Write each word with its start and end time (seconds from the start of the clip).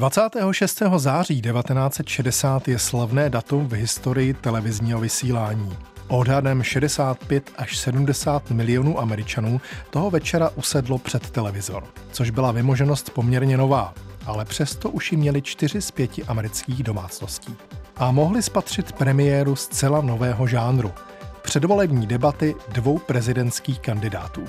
26. 0.00 0.82
září 0.96 1.42
1960 1.42 2.68
je 2.68 2.78
slavné 2.78 3.30
datum 3.30 3.68
v 3.68 3.72
historii 3.72 4.34
televizního 4.34 5.00
vysílání. 5.00 5.76
Odhadem 6.08 6.62
65 6.62 7.50
až 7.56 7.78
70 7.78 8.50
milionů 8.50 9.00
Američanů 9.00 9.60
toho 9.90 10.10
večera 10.10 10.50
usedlo 10.56 10.98
před 10.98 11.30
televizor, 11.30 11.84
což 12.12 12.30
byla 12.30 12.52
vymoženost 12.52 13.10
poměrně 13.10 13.56
nová, 13.56 13.94
ale 14.26 14.44
přesto 14.44 14.90
už 14.90 15.12
ji 15.12 15.18
měli 15.18 15.42
čtyři 15.42 15.82
z 15.82 15.90
pěti 15.90 16.24
amerických 16.24 16.82
domácností. 16.82 17.56
A 17.96 18.10
mohli 18.10 18.42
spatřit 18.42 18.92
premiéru 18.92 19.56
zcela 19.56 20.00
nového 20.00 20.46
žánru– 20.46 20.92
předvolební 21.42 22.06
debaty 22.06 22.54
dvou 22.68 22.98
prezidentských 22.98 23.80
kandidátů. 23.80 24.44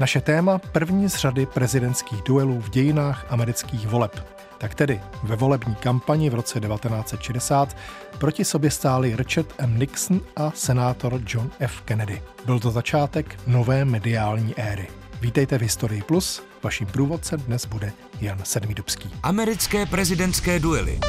Naše 0.00 0.20
téma 0.20 0.58
první 0.58 1.08
z 1.08 1.16
řady 1.16 1.46
prezidentských 1.46 2.22
duelů 2.22 2.60
v 2.60 2.70
dějinách 2.70 3.26
amerických 3.30 3.86
voleb– 3.86 4.26
tak 4.62 4.74
tedy 4.74 5.00
ve 5.22 5.36
volební 5.36 5.74
kampani 5.74 6.30
v 6.30 6.34
roce 6.34 6.60
1960 6.60 7.76
proti 8.18 8.44
sobě 8.44 8.70
stáli 8.70 9.16
Richard 9.16 9.54
M. 9.58 9.78
Nixon 9.78 10.20
a 10.36 10.50
senátor 10.54 11.20
John 11.26 11.50
F. 11.60 11.80
Kennedy. 11.80 12.22
Byl 12.44 12.60
to 12.60 12.70
začátek 12.70 13.38
nové 13.46 13.84
mediální 13.84 14.54
éry. 14.58 14.86
Vítejte 15.20 15.58
v 15.58 15.62
Historii 15.62 16.02
Plus, 16.02 16.42
vaším 16.62 16.86
průvodcem 16.86 17.40
dnes 17.40 17.66
bude 17.66 17.92
Jan 18.20 18.38
Sedmidubský. 18.44 19.10
Americké 19.22 19.86
prezidentské 19.86 20.60
duely. 20.60 21.00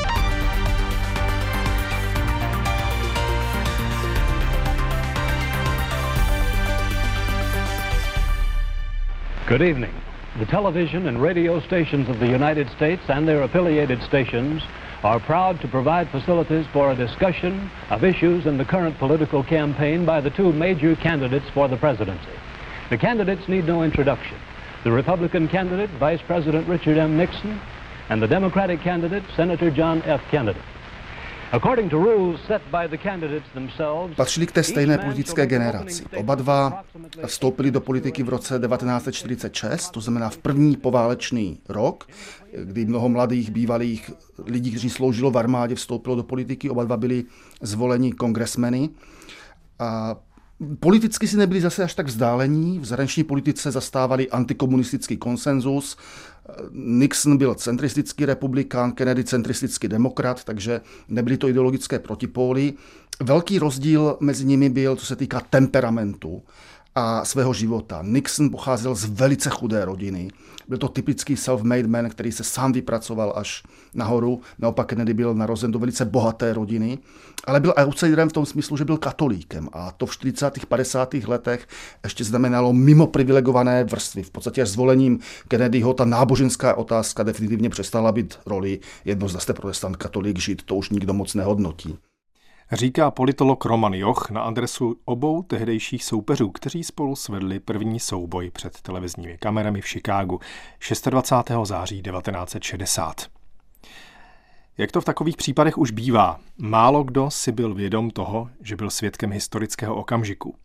Good 9.50 9.62
evening. 9.62 10.13
The 10.40 10.48
television 10.48 11.06
and 11.06 11.22
radio 11.22 11.60
stations 11.60 12.10
of 12.10 12.20
the 12.20 12.28
United 12.28 12.68
States 12.72 13.04
and 13.08 13.28
their 13.28 13.44
affiliated 13.44 14.02
stations 14.02 14.64
are 15.04 15.20
proud 15.20 15.62
to 15.62 15.68
provide 15.68 16.10
facilities 16.10 16.66
for 16.74 16.90
a 16.90 16.96
discussion 16.96 17.70
of 17.92 18.04
issues 18.04 18.48
in 18.48 18.58
the 18.58 18.66
current 18.66 18.98
political 18.98 19.44
campaign 19.44 20.06
by 20.06 20.22
the 20.22 20.32
two 20.32 20.52
major 20.52 20.96
candidates 20.96 21.46
for 21.54 21.68
the 21.68 21.78
presidency. 21.78 22.32
The 22.90 22.98
candidates 22.98 23.48
need 23.48 23.68
no 23.68 23.84
introduction. 23.84 24.38
The 24.84 24.92
Republican 24.92 25.48
candidate, 25.50 25.92
Vice 25.92 26.22
President 26.26 26.68
Richard 26.68 26.98
M. 26.98 27.16
Nixon, 27.16 27.62
and 28.10 28.20
the 28.20 28.28
Democratic 28.28 28.82
candidate, 28.82 29.24
Senator 29.36 29.70
John 29.70 30.02
F. 30.02 30.22
Kennedy. 30.32 30.60
Patřili 34.16 34.48
k 34.48 34.52
té 34.52 34.64
stejné 34.64 34.98
politické 34.98 35.46
generaci. 35.46 36.04
Oba 36.16 36.36
dva 36.36 36.84
vstoupili 37.26 37.72
do 37.72 37.82
politiky 37.82 38.24
v 38.24 38.30
roce 38.30 38.60
1946, 38.60 39.90
to 39.90 40.02
znamená 40.02 40.30
v 40.30 40.38
první 40.38 40.78
poválečný 40.78 41.60
rok, 41.70 42.08
kdy 42.64 42.86
mnoho 42.86 43.10
mladých 43.10 43.52
bývalých 43.52 44.12
lidí, 44.46 44.70
kteří 44.70 44.90
sloužilo 44.90 45.32
v 45.32 45.38
armádě, 45.38 45.76
vstoupilo 45.76 46.16
do 46.16 46.24
politiky. 46.24 46.70
Oba 46.70 46.84
dva 46.84 46.98
byli 46.98 47.24
zvoleni 47.62 48.12
kongresmeny. 48.12 48.90
A 49.80 50.16
Politicky 50.80 51.28
si 51.28 51.38
nebyli 51.38 51.62
zase 51.62 51.84
až 51.84 51.94
tak 51.94 52.08
vzdálení. 52.08 52.80
V 52.80 52.86
zahraniční 52.86 53.24
politice 53.24 53.72
zastávali 53.72 54.30
antikomunistický 54.30 55.18
konsenzus. 55.18 55.98
Nixon 56.72 57.38
byl 57.38 57.56
centristický 57.56 58.26
republikán, 58.26 58.92
Kennedy 58.92 59.24
centristický 59.24 59.88
demokrat, 59.88 60.44
takže 60.44 60.82
nebyly 61.08 61.38
to 61.38 61.50
ideologické 61.50 62.00
protipóly. 62.00 62.74
Velký 63.24 63.60
rozdíl 63.60 64.18
mezi 64.20 64.46
nimi 64.46 64.70
byl, 64.70 64.96
co 64.96 65.06
se 65.06 65.16
týká 65.16 65.42
temperamentu 65.50 66.44
a 66.96 67.26
svého 67.26 67.54
života. 67.54 68.00
Nixon 68.04 68.50
pocházel 68.50 68.96
z 68.96 69.06
velice 69.06 69.50
chudé 69.50 69.86
rodiny. 69.86 70.28
Byl 70.68 70.78
to 70.78 70.88
typický 70.88 71.36
self-made 71.36 71.88
man, 71.88 72.10
který 72.10 72.32
se 72.32 72.44
sám 72.44 72.74
vypracoval 72.74 73.34
až 73.36 73.64
nahoru. 73.94 74.42
Naopak 74.60 74.88
Kennedy 74.88 75.14
byl 75.14 75.34
narozen 75.34 75.72
do 75.72 75.80
velice 75.80 76.06
bohaté 76.06 76.54
rodiny, 76.54 76.98
ale 77.48 77.60
byl 77.60 77.74
outsiderem 77.86 78.30
v 78.30 78.34
tom 78.34 78.46
smyslu, 78.46 78.78
že 78.78 78.86
byl 78.86 78.98
katolíkem. 78.98 79.70
A 79.74 79.92
to 79.92 80.06
v 80.06 80.12
40. 80.12 80.66
50. 80.66 81.14
letech 81.14 81.68
ještě 82.04 82.24
znamenalo 82.24 82.74
mimo 82.74 83.08
privilegované 83.08 83.84
vrstvy. 83.84 84.24
V 84.24 84.32
podstatě 84.32 84.62
až 84.62 84.70
zvolením 84.70 85.20
Kennedyho 85.48 85.94
ta 85.94 86.06
náboženská 86.06 86.76
otázka 86.76 87.24
definitivně 87.24 87.70
přestala 87.70 88.12
být 88.12 88.40
roli 88.46 88.80
jedno 89.06 89.28
protestant, 89.54 89.98
katolík, 89.98 90.40
žid, 90.40 90.64
to 90.64 90.76
už 90.76 90.90
nikdo 90.90 91.14
moc 91.14 91.34
nehodnotí 91.34 91.98
říká 92.76 93.12
politolog 93.12 93.66
Roman 93.66 93.94
Joch 93.94 94.30
na 94.30 94.42
adresu 94.42 94.96
obou 95.06 95.44
tehdejších 95.44 96.04
soupeřů, 96.04 96.50
kteří 96.50 96.84
spolu 96.84 97.16
svedli 97.16 97.60
první 97.60 98.00
souboj 98.00 98.52
před 98.52 98.82
televizními 98.82 99.38
kamerami 99.38 99.82
v 99.82 99.88
Chicagu 99.88 100.40
26. 101.10 101.52
září 101.64 102.02
1960. 102.02 103.22
Jak 104.78 104.92
to 104.92 105.02
v 105.02 105.06
takových 105.06 105.38
případech 105.38 105.78
už 105.78 105.92
bývá, 105.92 106.40
málo 106.58 107.04
kdo 107.04 107.32
si 107.32 107.52
byl 107.52 107.74
vědom 107.74 108.10
toho, 108.10 108.50
že 108.62 108.76
byl 108.76 108.90
svědkem 108.90 109.32
historického 109.32 109.96
okamžiku. 109.96 110.56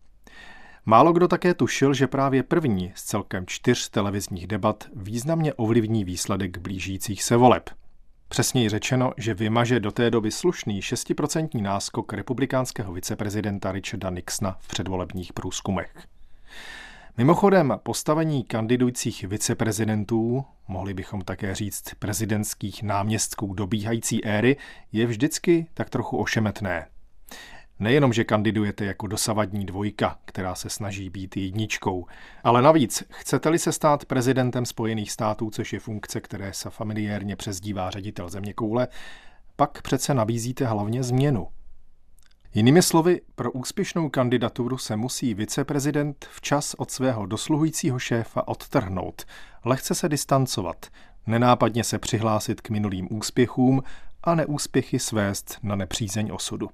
Málo 0.85 1.13
kdo 1.13 1.27
také 1.27 1.53
tušil, 1.53 1.93
že 1.93 2.07
právě 2.07 2.43
první 2.43 2.91
z 2.95 3.03
celkem 3.03 3.43
čtyř 3.47 3.89
televizních 3.89 4.47
debat 4.47 4.83
významně 4.95 5.53
ovlivní 5.53 6.03
výsledek 6.03 6.57
blížících 6.57 7.23
se 7.23 7.37
voleb– 7.37 7.69
Přesněji 8.29 8.69
řečeno, 8.69 9.13
že 9.17 9.33
vymaže 9.33 9.79
do 9.79 9.91
té 9.91 10.11
doby 10.11 10.31
slušný 10.31 10.81
6% 10.81 11.61
náskok 11.61 12.13
republikánského 12.13 12.93
viceprezidenta 12.93 13.71
Richarda 13.71 14.09
Nixona 14.09 14.57
v 14.59 14.67
předvolebních 14.67 15.33
průzkumech. 15.33 16.07
Mimochodem, 17.17 17.79
postavení 17.83 18.43
kandidujících 18.43 19.23
viceprezidentů, 19.23 20.45
mohli 20.67 20.93
bychom 20.93 21.21
také 21.21 21.55
říct 21.55 21.83
prezidentských 21.99 22.83
náměstků 22.83 23.53
dobíhající 23.53 24.25
éry, 24.25 24.57
je 24.91 25.05
vždycky 25.05 25.67
tak 25.73 25.89
trochu 25.89 26.17
ošemetné. 26.17 26.87
Nejenom, 27.79 28.13
že 28.13 28.23
kandidujete 28.23 28.85
jako 28.85 29.07
dosavadní 29.07 29.65
dvojka, 29.65 30.19
která 30.25 30.55
se 30.55 30.69
snaží 30.69 31.09
být 31.09 31.37
jedničkou, 31.37 32.05
ale 32.43 32.61
navíc, 32.61 33.03
chcete-li 33.09 33.59
se 33.59 33.71
stát 33.71 34.05
prezidentem 34.05 34.65
Spojených 34.65 35.11
států, 35.11 35.49
což 35.49 35.73
je 35.73 35.79
funkce, 35.79 36.21
které 36.21 36.53
se 36.53 36.69
familiérně 36.69 37.35
přezdívá 37.35 37.89
ředitel 37.89 38.29
země 38.29 38.53
koule, 38.53 38.87
pak 39.55 39.81
přece 39.81 40.13
nabízíte 40.13 40.65
hlavně 40.65 41.03
změnu. 41.03 41.47
Jinými 42.53 42.81
slovy, 42.81 43.21
pro 43.35 43.51
úspěšnou 43.51 44.09
kandidaturu 44.09 44.77
se 44.77 44.95
musí 44.95 45.33
viceprezident 45.33 46.27
včas 46.31 46.73
od 46.73 46.91
svého 46.91 47.25
dosluhujícího 47.25 47.99
šéfa 47.99 48.47
odtrhnout, 48.47 49.25
lehce 49.65 49.95
se 49.95 50.09
distancovat, 50.09 50.85
nenápadně 51.27 51.83
se 51.83 51.99
přihlásit 51.99 52.61
k 52.61 52.69
minulým 52.69 53.07
úspěchům 53.11 53.83
a 54.23 54.35
neúspěchy 54.35 54.99
svést 54.99 55.57
na 55.63 55.75
nepřízeň 55.75 56.29
osudu. 56.33 56.69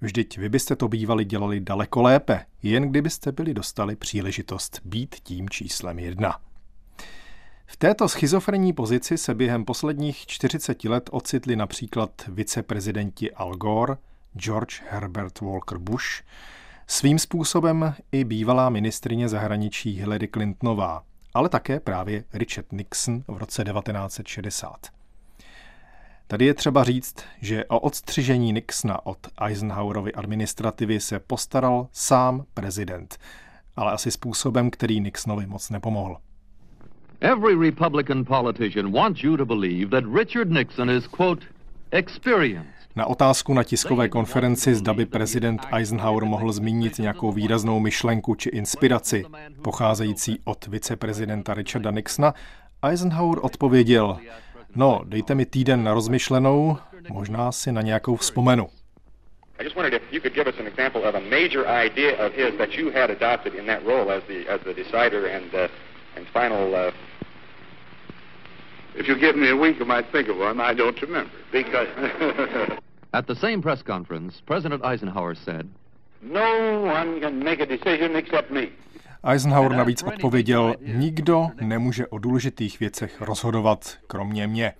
Vždyť 0.00 0.38
vy 0.38 0.48
byste 0.48 0.76
to 0.76 0.88
bývali 0.88 1.24
dělali 1.24 1.60
daleko 1.60 2.02
lépe, 2.02 2.46
jen 2.62 2.90
kdybyste 2.90 3.32
byli 3.32 3.54
dostali 3.54 3.96
příležitost 3.96 4.80
být 4.84 5.14
tím 5.22 5.48
číslem 5.48 5.98
jedna. 5.98 6.38
V 7.66 7.76
této 7.76 8.08
schizofrenní 8.08 8.72
pozici 8.72 9.18
se 9.18 9.34
během 9.34 9.64
posledních 9.64 10.26
40 10.26 10.84
let 10.84 11.10
ocitli 11.12 11.56
například 11.56 12.10
viceprezidenti 12.28 13.32
Al 13.32 13.54
Gore, 13.54 13.96
George 14.36 14.82
Herbert 14.90 15.40
Walker 15.40 15.78
Bush, 15.78 16.22
svým 16.86 17.18
způsobem 17.18 17.94
i 18.12 18.24
bývalá 18.24 18.70
ministrině 18.70 19.28
zahraničí 19.28 19.92
Hillary 19.92 20.28
Clintonová, 20.28 21.02
ale 21.34 21.48
také 21.48 21.80
právě 21.80 22.24
Richard 22.32 22.72
Nixon 22.72 23.24
v 23.28 23.36
roce 23.36 23.64
1960. 23.64 24.99
Tady 26.30 26.44
je 26.44 26.54
třeba 26.54 26.84
říct, 26.84 27.16
že 27.40 27.64
o 27.64 27.78
odstřižení 27.78 28.52
Nixona 28.52 29.06
od 29.06 29.18
Eisenhowerovy 29.40 30.12
administrativy 30.12 31.00
se 31.00 31.20
postaral 31.20 31.88
sám 31.92 32.44
prezident, 32.54 33.18
ale 33.76 33.92
asi 33.92 34.10
způsobem, 34.10 34.70
který 34.70 35.00
Nixonovi 35.00 35.46
moc 35.46 35.70
nepomohl. 35.70 36.16
Every 37.20 37.54
Republican 37.70 38.24
politician 38.24 38.92
wants 38.92 39.24
you 39.24 39.36
to 39.36 39.46
believe 39.46 39.90
that 39.90 40.04
Richard 40.18 40.50
Nixon 40.50 40.90
is, 40.90 41.06
quote, 41.06 41.46
experienced. 41.90 42.74
Na 42.96 43.06
otázku 43.06 43.54
na 43.54 43.64
tiskové 43.64 44.08
konferenci 44.08 44.74
zda 44.74 44.94
by 44.94 45.06
prezident 45.06 45.66
Eisenhower 45.72 46.24
mohl 46.24 46.52
zmínit 46.52 46.98
nějakou 46.98 47.32
výraznou 47.32 47.80
myšlenku 47.80 48.34
či 48.34 48.48
inspiraci 48.48 49.24
pocházející 49.62 50.40
od 50.44 50.66
viceprezidenta 50.66 51.54
Richarda 51.54 51.90
Nixona, 51.90 52.34
Eisenhower 52.82 53.38
odpověděl, 53.42 54.18
No, 54.76 55.02
dejte 55.04 55.34
mi 55.34 55.46
týden 55.46 55.84
na 55.84 55.94
rozmyšlenou, 55.94 56.78
možná 57.08 57.52
si 57.52 57.72
na 57.72 57.82
nějakou 57.82 58.16
vzpomenu. 58.16 58.68
I 59.60 59.64
just 59.64 59.76
wondered 59.76 60.02
if 60.02 60.12
you 60.12 60.20
could 60.20 60.34
give 60.34 60.48
us 60.48 60.58
an 60.58 60.66
example 60.66 61.04
of 61.04 61.14
a 61.14 61.20
major 61.20 61.66
idea 61.66 62.26
of 62.26 62.32
his 62.32 62.54
that 62.58 62.72
you 62.78 62.90
had 62.90 63.10
adopted 63.10 63.54
in 63.54 63.66
that 63.66 63.84
role 63.84 64.10
as 64.10 64.22
the 64.22 64.48
as 64.48 64.60
the 64.60 64.72
decider 64.72 65.26
and 65.26 65.54
uh, 65.54 65.68
and 66.16 66.26
final. 66.32 66.74
Uh... 66.74 66.92
If 68.94 69.06
you 69.06 69.18
give 69.18 69.36
me 69.36 69.50
a 69.50 69.56
week, 69.56 69.76
I 69.80 69.84
might 69.84 70.10
think 70.12 70.28
of 70.28 70.38
one. 70.38 70.60
I 70.60 70.74
don't 70.74 71.02
remember 71.02 71.30
because. 71.52 71.88
At 73.12 73.26
the 73.26 73.34
same 73.34 73.60
press 73.60 73.82
conference, 73.82 74.40
President 74.46 74.82
Eisenhower 74.82 75.34
said, 75.34 75.68
"No 76.22 76.80
one 76.80 77.20
can 77.20 77.44
make 77.44 77.60
a 77.60 77.66
decision 77.66 78.16
except 78.16 78.50
me." 78.50 78.72
Eisenhower 79.24 79.72
navíc 79.72 80.02
odpověděl, 80.02 80.74
nikdo 80.86 81.48
nemůže 81.60 82.06
o 82.06 82.18
důležitých 82.18 82.80
věcech 82.80 83.20
rozhodovat, 83.20 83.96
kromě 84.06 84.46
mě. 84.46 84.72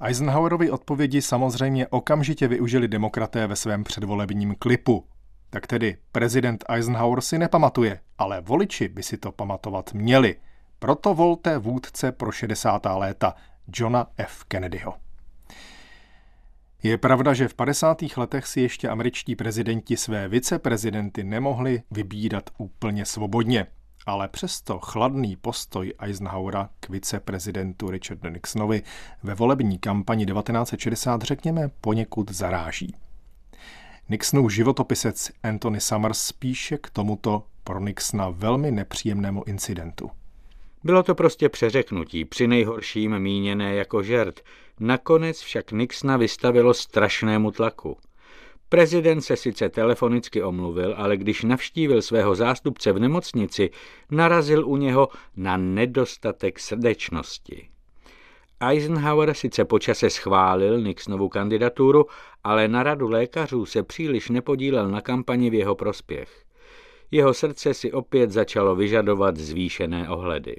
Eisenhowerovi 0.00 0.70
odpovědi 0.70 1.22
samozřejmě 1.22 1.86
okamžitě 1.86 2.48
využili 2.48 2.88
demokraté 2.88 3.46
ve 3.46 3.56
svém 3.56 3.84
předvolebním 3.84 4.54
klipu. 4.58 5.04
Tak 5.50 5.66
tedy 5.66 5.96
prezident 6.12 6.64
Eisenhower 6.68 7.20
si 7.20 7.38
nepamatuje, 7.38 8.00
ale 8.18 8.40
voliči 8.40 8.88
by 8.88 9.02
si 9.02 9.16
to 9.16 9.32
pamatovat 9.32 9.94
měli. 9.94 10.36
Proto 10.78 11.14
volte 11.14 11.58
vůdce 11.58 12.12
pro 12.12 12.32
60. 12.32 12.86
léta 12.94 13.34
Johna 13.74 14.06
F. 14.16 14.44
Kennedyho. 14.44 14.94
Je 16.82 16.98
pravda, 16.98 17.34
že 17.34 17.48
v 17.48 17.54
50. 17.54 17.98
letech 18.16 18.46
si 18.46 18.60
ještě 18.60 18.88
američtí 18.88 19.36
prezidenti 19.36 19.96
své 19.96 20.28
viceprezidenty 20.28 21.24
nemohli 21.24 21.82
vybírat 21.90 22.50
úplně 22.58 23.04
svobodně, 23.04 23.66
ale 24.06 24.28
přesto 24.28 24.78
chladný 24.78 25.36
postoj 25.36 25.92
Eisenhowera 25.98 26.68
k 26.80 26.88
viceprezidentu 26.88 27.90
Richardu 27.90 28.28
Nixonovi 28.28 28.82
ve 29.22 29.34
volební 29.34 29.78
kampani 29.78 30.26
1960 30.26 31.22
řekněme 31.22 31.70
poněkud 31.80 32.30
zaráží. 32.30 32.94
Nixonův 34.08 34.52
životopisec 34.52 35.30
Anthony 35.42 35.80
Summers 35.80 36.32
píše 36.32 36.78
k 36.78 36.90
tomuto 36.90 37.44
pro 37.64 37.80
Nixona 37.80 38.30
velmi 38.30 38.70
nepříjemnému 38.70 39.44
incidentu. 39.46 40.10
Bylo 40.84 41.02
to 41.02 41.14
prostě 41.14 41.48
přeřeknutí, 41.48 42.24
při 42.24 42.46
nejhorším 42.46 43.18
míněné 43.18 43.74
jako 43.74 44.02
žert. 44.02 44.40
Nakonec 44.80 45.40
však 45.40 45.72
Nixona 45.72 46.16
vystavilo 46.16 46.74
strašnému 46.74 47.50
tlaku. 47.50 47.96
Prezident 48.68 49.20
se 49.20 49.36
sice 49.36 49.68
telefonicky 49.68 50.42
omluvil, 50.42 50.94
ale 50.96 51.16
když 51.16 51.42
navštívil 51.42 52.02
svého 52.02 52.34
zástupce 52.34 52.92
v 52.92 52.98
nemocnici, 52.98 53.70
narazil 54.10 54.68
u 54.68 54.76
něho 54.76 55.08
na 55.36 55.56
nedostatek 55.56 56.58
srdečnosti. 56.60 57.68
Eisenhower 58.60 59.34
sice 59.34 59.64
počase 59.64 60.10
schválil 60.10 60.80
Nixonovu 60.80 61.28
kandidaturu, 61.28 62.06
ale 62.44 62.68
na 62.68 62.82
radu 62.82 63.08
lékařů 63.08 63.66
se 63.66 63.82
příliš 63.82 64.28
nepodílel 64.28 64.88
na 64.88 65.00
kampani 65.00 65.50
v 65.50 65.54
jeho 65.54 65.74
prospěch. 65.74 66.44
Jeho 67.10 67.34
srdce 67.34 67.74
si 67.74 67.92
opět 67.92 68.30
začalo 68.30 68.76
vyžadovat 68.76 69.36
zvýšené 69.36 70.08
ohledy. 70.08 70.56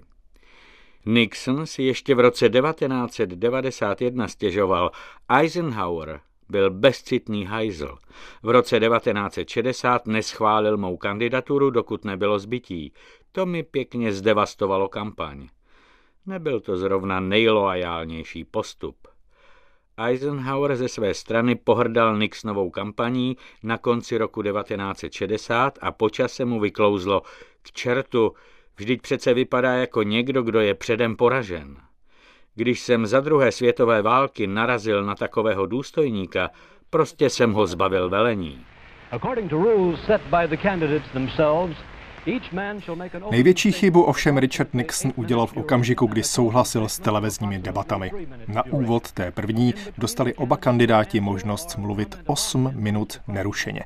Nixon 1.05 1.65
si 1.65 1.83
ještě 1.83 2.15
v 2.15 2.19
roce 2.19 2.49
1991 2.49 4.27
stěžoval, 4.27 4.91
Eisenhower 5.29 6.21
byl 6.49 6.71
bezcitný 6.71 7.45
hajzl. 7.45 7.97
V 8.43 8.49
roce 8.49 8.79
1960 8.79 10.07
neschválil 10.07 10.77
mou 10.77 10.97
kandidaturu, 10.97 11.69
dokud 11.69 12.05
nebylo 12.05 12.39
zbytí. 12.39 12.93
To 13.31 13.45
mi 13.45 13.63
pěkně 13.63 14.13
zdevastovalo 14.13 14.89
kampaň. 14.89 15.47
Nebyl 16.25 16.59
to 16.59 16.77
zrovna 16.77 17.19
nejloajálnější 17.19 18.43
postup. 18.43 19.07
Eisenhower 19.97 20.75
ze 20.75 20.87
své 20.87 21.13
strany 21.13 21.55
pohrdal 21.55 22.17
Nixonovou 22.17 22.69
kampaní 22.69 23.37
na 23.63 23.77
konci 23.77 24.17
roku 24.17 24.43
1960 24.43 25.79
a 25.81 25.91
počase 25.91 26.45
mu 26.45 26.59
vyklouzlo 26.59 27.21
k 27.61 27.71
čertu, 27.71 28.33
vždyť 28.77 29.01
přece 29.01 29.33
vypadá 29.33 29.73
jako 29.73 30.03
někdo, 30.03 30.43
kdo 30.43 30.59
je 30.59 30.73
předem 30.73 31.15
poražen. 31.15 31.77
Když 32.55 32.79
jsem 32.79 33.05
za 33.05 33.19
druhé 33.19 33.51
světové 33.51 34.01
války 34.01 34.47
narazil 34.47 35.03
na 35.03 35.15
takového 35.15 35.65
důstojníka, 35.65 36.49
prostě 36.89 37.29
jsem 37.29 37.53
ho 37.53 37.67
zbavil 37.67 38.09
velení. 38.09 38.65
Největší 43.31 43.71
chybu 43.71 44.03
ovšem 44.03 44.37
Richard 44.37 44.73
Nixon 44.73 45.11
udělal 45.15 45.47
v 45.47 45.57
okamžiku, 45.57 46.05
kdy 46.05 46.23
souhlasil 46.23 46.89
s 46.89 46.99
televizními 46.99 47.59
debatami. 47.59 48.11
Na 48.47 48.65
úvod 48.65 49.11
té 49.11 49.31
první 49.31 49.73
dostali 49.97 50.33
oba 50.33 50.57
kandidáti 50.57 51.19
možnost 51.19 51.77
mluvit 51.77 52.19
8 52.25 52.73
minut 52.75 53.21
nerušeně. 53.27 53.83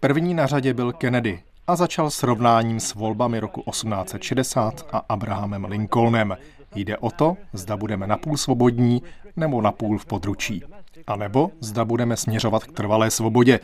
První 0.00 0.34
na 0.34 0.46
řadě 0.46 0.74
byl 0.74 0.92
Kennedy 0.92 1.42
a 1.66 1.76
začal 1.76 2.10
srovnáním 2.10 2.80
s 2.80 2.94
volbami 2.94 3.40
roku 3.40 3.62
1860 3.70 4.86
a 4.92 5.02
Abrahamem 5.08 5.64
Lincolnem. 5.64 6.36
Jde 6.74 6.98
o 6.98 7.10
to, 7.10 7.36
zda 7.52 7.76
budeme 7.76 8.06
napůl 8.06 8.36
svobodní 8.36 9.02
nebo 9.36 9.60
napůl 9.60 9.98
v 9.98 10.06
područí. 10.06 10.62
A 11.06 11.16
nebo 11.16 11.50
zda 11.60 11.84
budeme 11.84 12.16
směřovat 12.16 12.64
k 12.64 12.72
trvalé 12.72 13.10
svobodě. 13.10 13.60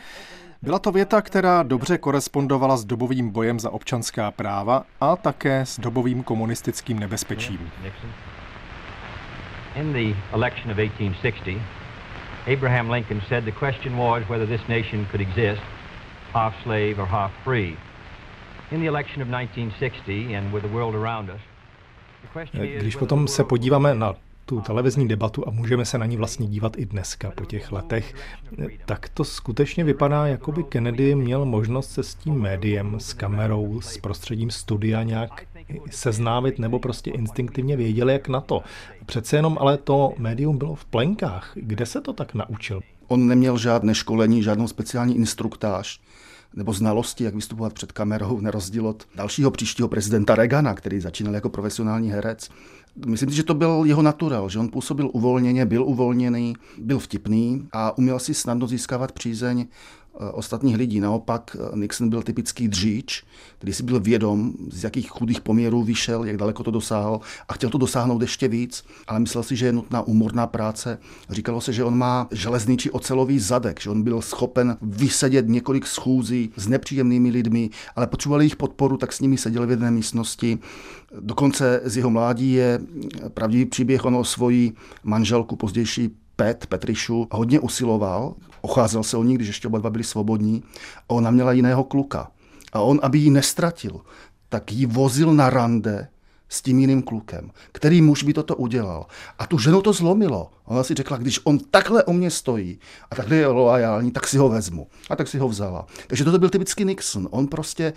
Byla 0.61 0.79
to 0.79 0.91
věta, 0.91 1.21
která 1.21 1.63
dobře 1.63 1.97
korespondovala 1.97 2.77
s 2.77 2.85
dobovým 2.85 3.29
bojem 3.29 3.59
za 3.59 3.69
občanská 3.69 4.31
práva 4.31 4.83
a 5.01 5.15
také 5.15 5.65
s 5.65 5.79
dobovým 5.79 6.23
komunistickým 6.23 6.99
nebezpečím. 6.99 7.71
In 9.75 9.93
the 9.93 10.17
election 10.31 10.71
of 10.71 10.77
1860, 10.77 11.61
Abraham 12.53 12.89
Lincoln 12.89 13.21
said 13.29 13.43
the 13.43 13.51
question 13.51 13.97
was 13.97 14.23
whether 14.29 14.47
this 14.47 14.67
nation 14.67 15.05
could 15.11 15.21
exist 15.21 15.61
half 16.33 16.53
slave 16.63 17.01
or 17.01 17.05
half 17.05 17.31
free. 17.43 17.77
Když 22.79 22.95
potom 22.95 23.27
se 23.27 23.43
podíváme 23.43 23.95
na 23.95 24.15
tu 24.45 24.61
televizní 24.61 25.07
debatu 25.07 25.47
a 25.47 25.51
můžeme 25.51 25.85
se 25.85 25.97
na 25.97 26.05
ní 26.05 26.17
vlastně 26.17 26.47
dívat 26.47 26.79
i 26.79 26.85
dneska 26.85 27.31
po 27.35 27.45
těch 27.45 27.71
letech, 27.71 28.15
tak 28.85 29.09
to 29.09 29.23
skutečně 29.23 29.83
vypadá, 29.83 30.27
jako 30.27 30.51
by 30.51 30.63
Kennedy 30.63 31.15
měl 31.15 31.45
možnost 31.45 31.91
se 31.91 32.03
s 32.03 32.15
tím 32.15 32.41
médiem, 32.41 32.99
s 32.99 33.13
kamerou, 33.13 33.81
s 33.81 33.97
prostředím 33.97 34.51
studia 34.51 35.03
nějak 35.03 35.47
seznámit 35.89 36.59
nebo 36.59 36.79
prostě 36.79 37.11
instinktivně 37.11 37.77
věděl, 37.77 38.09
jak 38.09 38.27
na 38.27 38.41
to. 38.41 38.61
Přece 39.05 39.35
jenom 39.35 39.57
ale 39.61 39.77
to 39.77 40.13
médium 40.17 40.57
bylo 40.57 40.75
v 40.75 40.85
plenkách. 40.85 41.51
Kde 41.55 41.85
se 41.85 42.01
to 42.01 42.13
tak 42.13 42.33
naučil? 42.33 42.81
On 43.07 43.27
neměl 43.27 43.57
žádné 43.57 43.95
školení, 43.95 44.43
žádnou 44.43 44.67
speciální 44.67 45.15
instruktáž 45.15 45.99
nebo 46.55 46.73
znalosti, 46.73 47.23
jak 47.23 47.35
vystupovat 47.35 47.73
před 47.73 47.91
kamerou, 47.91 48.41
na 48.41 48.51
rozdíl 48.51 48.87
od 48.87 49.03
dalšího 49.15 49.51
příštího 49.51 49.87
prezidenta 49.87 50.35
Reagana, 50.35 50.73
který 50.73 50.99
začínal 50.99 51.33
jako 51.33 51.49
profesionální 51.49 52.11
herec. 52.11 52.49
Myslím 53.05 53.29
si, 53.29 53.35
že 53.35 53.43
to 53.43 53.53
byl 53.53 53.83
jeho 53.85 54.01
natural, 54.01 54.49
že 54.49 54.59
on 54.59 54.69
působil 54.69 55.09
uvolněně, 55.13 55.65
byl 55.65 55.83
uvolněný, 55.83 56.55
byl 56.77 56.99
vtipný 56.99 57.67
a 57.71 57.97
uměl 57.97 58.19
si 58.19 58.33
snadno 58.33 58.67
získávat 58.67 59.11
přízeň 59.11 59.67
ostatních 60.13 60.77
lidí. 60.77 60.99
Naopak 60.99 61.55
eh, 61.59 61.77
Nixon 61.77 62.09
byl 62.09 62.21
typický 62.21 62.67
dříč, 62.67 63.23
který 63.57 63.73
si 63.73 63.83
byl 63.83 63.99
vědom, 63.99 64.53
z 64.69 64.83
jakých 64.83 65.09
chudých 65.09 65.41
poměrů 65.41 65.83
vyšel, 65.83 66.23
jak 66.23 66.37
daleko 66.37 66.63
to 66.63 66.71
dosáhl 66.71 67.19
a 67.49 67.53
chtěl 67.53 67.69
to 67.69 67.77
dosáhnout 67.77 68.21
ještě 68.21 68.47
víc, 68.47 68.83
ale 69.07 69.19
myslel 69.19 69.43
si, 69.43 69.55
že 69.55 69.65
je 69.65 69.71
nutná 69.71 70.01
úmorná 70.01 70.47
práce. 70.47 70.97
Říkalo 71.29 71.61
se, 71.61 71.73
že 71.73 71.83
on 71.83 71.97
má 71.97 72.27
železný 72.31 72.77
či 72.77 72.91
ocelový 72.91 73.39
zadek, 73.39 73.81
že 73.81 73.89
on 73.89 74.03
byl 74.03 74.21
schopen 74.21 74.77
vysedět 74.81 75.47
několik 75.47 75.87
schůzí 75.87 76.51
s 76.55 76.67
nepříjemnými 76.67 77.29
lidmi, 77.29 77.69
ale 77.95 78.07
potřebovali 78.07 78.43
jejich 78.43 78.55
podporu, 78.55 78.97
tak 78.97 79.13
s 79.13 79.19
nimi 79.19 79.37
seděl 79.37 79.67
v 79.67 79.71
jedné 79.71 79.91
místnosti. 79.91 80.59
Dokonce 81.19 81.81
z 81.83 81.97
jeho 81.97 82.09
mládí 82.09 82.53
je 82.53 82.79
pravdivý 83.33 83.65
příběh, 83.65 84.05
ono 84.05 84.23
svoji 84.23 84.73
manželku, 85.03 85.55
pozdější 85.55 86.09
Pet, 86.35 86.65
Petrišu, 86.65 87.27
hodně 87.31 87.59
usiloval, 87.59 88.35
ocházel 88.61 89.03
se 89.03 89.17
o 89.17 89.23
ní, 89.23 89.35
když 89.35 89.47
ještě 89.47 89.67
oba 89.67 89.79
dva 89.79 89.89
byli 89.89 90.03
svobodní, 90.03 90.63
a 91.09 91.13
ona 91.13 91.31
měla 91.31 91.51
jiného 91.51 91.83
kluka. 91.83 92.31
A 92.73 92.79
on, 92.81 92.99
aby 93.03 93.17
ji 93.17 93.29
nestratil, 93.29 94.01
tak 94.49 94.71
ji 94.71 94.85
vozil 94.85 95.33
na 95.33 95.49
rande 95.49 96.07
s 96.49 96.61
tím 96.61 96.79
jiným 96.79 97.01
klukem. 97.01 97.51
Který 97.71 98.01
muž 98.01 98.23
by 98.23 98.33
toto 98.33 98.55
udělal? 98.55 99.05
A 99.39 99.47
tu 99.47 99.57
ženu 99.57 99.81
to 99.81 99.93
zlomilo. 99.93 100.51
Ona 100.65 100.83
si 100.83 100.93
řekla, 100.93 101.17
když 101.17 101.39
on 101.43 101.59
takhle 101.59 102.03
o 102.03 102.13
mě 102.13 102.31
stojí 102.31 102.79
a 103.11 103.15
takhle 103.15 103.35
je 103.35 103.47
loajální, 103.47 104.11
tak 104.11 104.27
si 104.27 104.37
ho 104.37 104.49
vezmu. 104.49 104.87
A 105.09 105.15
tak 105.15 105.27
si 105.27 105.37
ho 105.37 105.47
vzala. 105.47 105.85
Takže 106.07 106.23
toto 106.23 106.39
byl 106.39 106.49
typický 106.49 106.85
Nixon. 106.85 107.27
On 107.31 107.47
prostě 107.47 107.93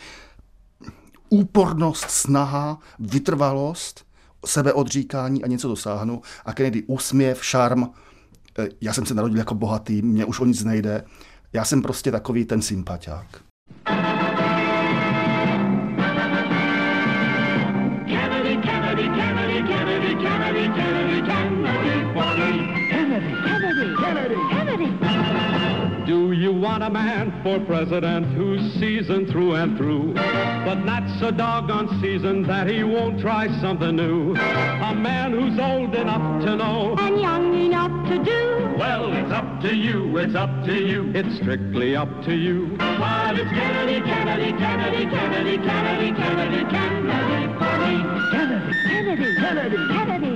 úpornost, 1.28 2.10
snaha, 2.10 2.78
vytrvalost, 2.98 4.04
sebeodříkání 4.46 5.44
a 5.44 5.46
něco 5.46 5.68
dosáhnu. 5.68 6.22
A 6.44 6.52
Kennedy 6.52 6.82
úsměv, 6.82 7.44
šarm, 7.44 7.90
já 8.80 8.92
jsem 8.92 9.06
se 9.06 9.14
narodil 9.14 9.38
jako 9.38 9.54
bohatý, 9.54 10.02
mě 10.02 10.24
už 10.24 10.40
o 10.40 10.44
nic 10.44 10.64
nejde. 10.64 11.04
Já 11.52 11.64
jsem 11.64 11.82
prostě 11.82 12.10
takový 12.10 12.44
ten 12.44 12.62
sympatiák. 12.62 13.26
Kennedy, 18.06 18.56
Kennedy, 18.56 19.02
Kennedy, 19.02 19.62
Kennedy, 19.62 20.14
Kennedy, 20.16 20.68
Kennedy, 20.74 21.22
Kennedy, 22.90 23.94
Kennedy, 24.00 24.36
Kennedy, 24.50 24.86
Do 26.06 26.32
you 26.32 26.52
want 26.52 26.82
a 26.82 26.90
man 26.90 27.32
for 27.42 27.58
president 27.64 28.26
who's 28.36 28.60
seasoned 28.74 29.28
through 29.30 29.54
and 29.54 29.76
through, 29.76 30.14
but 30.14 30.84
not 30.84 31.02
so 31.18 31.30
doggone 31.30 31.88
seasoned 32.00 32.46
that 32.46 32.66
he 32.66 32.84
won't 32.84 33.20
try 33.20 33.48
something 33.60 33.96
new? 33.96 34.34
A 34.34 34.94
man 34.94 35.32
who's 35.32 35.58
old 35.58 35.94
enough 35.94 36.44
to 36.44 36.56
know 36.56 36.94
and 36.98 37.20
young 37.20 37.54
enough 37.54 38.08
to 38.10 38.22
do 38.22 38.43
up 39.34 39.60
to 39.60 39.74
you, 39.74 40.16
it's 40.18 40.36
up 40.36 40.64
to 40.64 40.74
you, 40.74 41.10
it's 41.12 41.36
strictly 41.36 41.96
up 41.96 42.08
to 42.24 42.34
you. 42.34 42.76
While 42.78 43.36
it's 43.36 43.50
Kennedy, 43.50 44.00
Kennedy, 44.00 44.52
Kennedy, 44.52 45.04
Kennedy, 45.10 45.56
Kennedy, 45.58 46.14
Kennedy, 46.14 46.62
Kennedy, 46.70 47.44
Kennedy, 47.60 47.98
Kennedy, 48.30 48.74
Kennedy, 48.86 49.30
Kennedy, 49.40 49.76
Kennedy. 49.90 50.34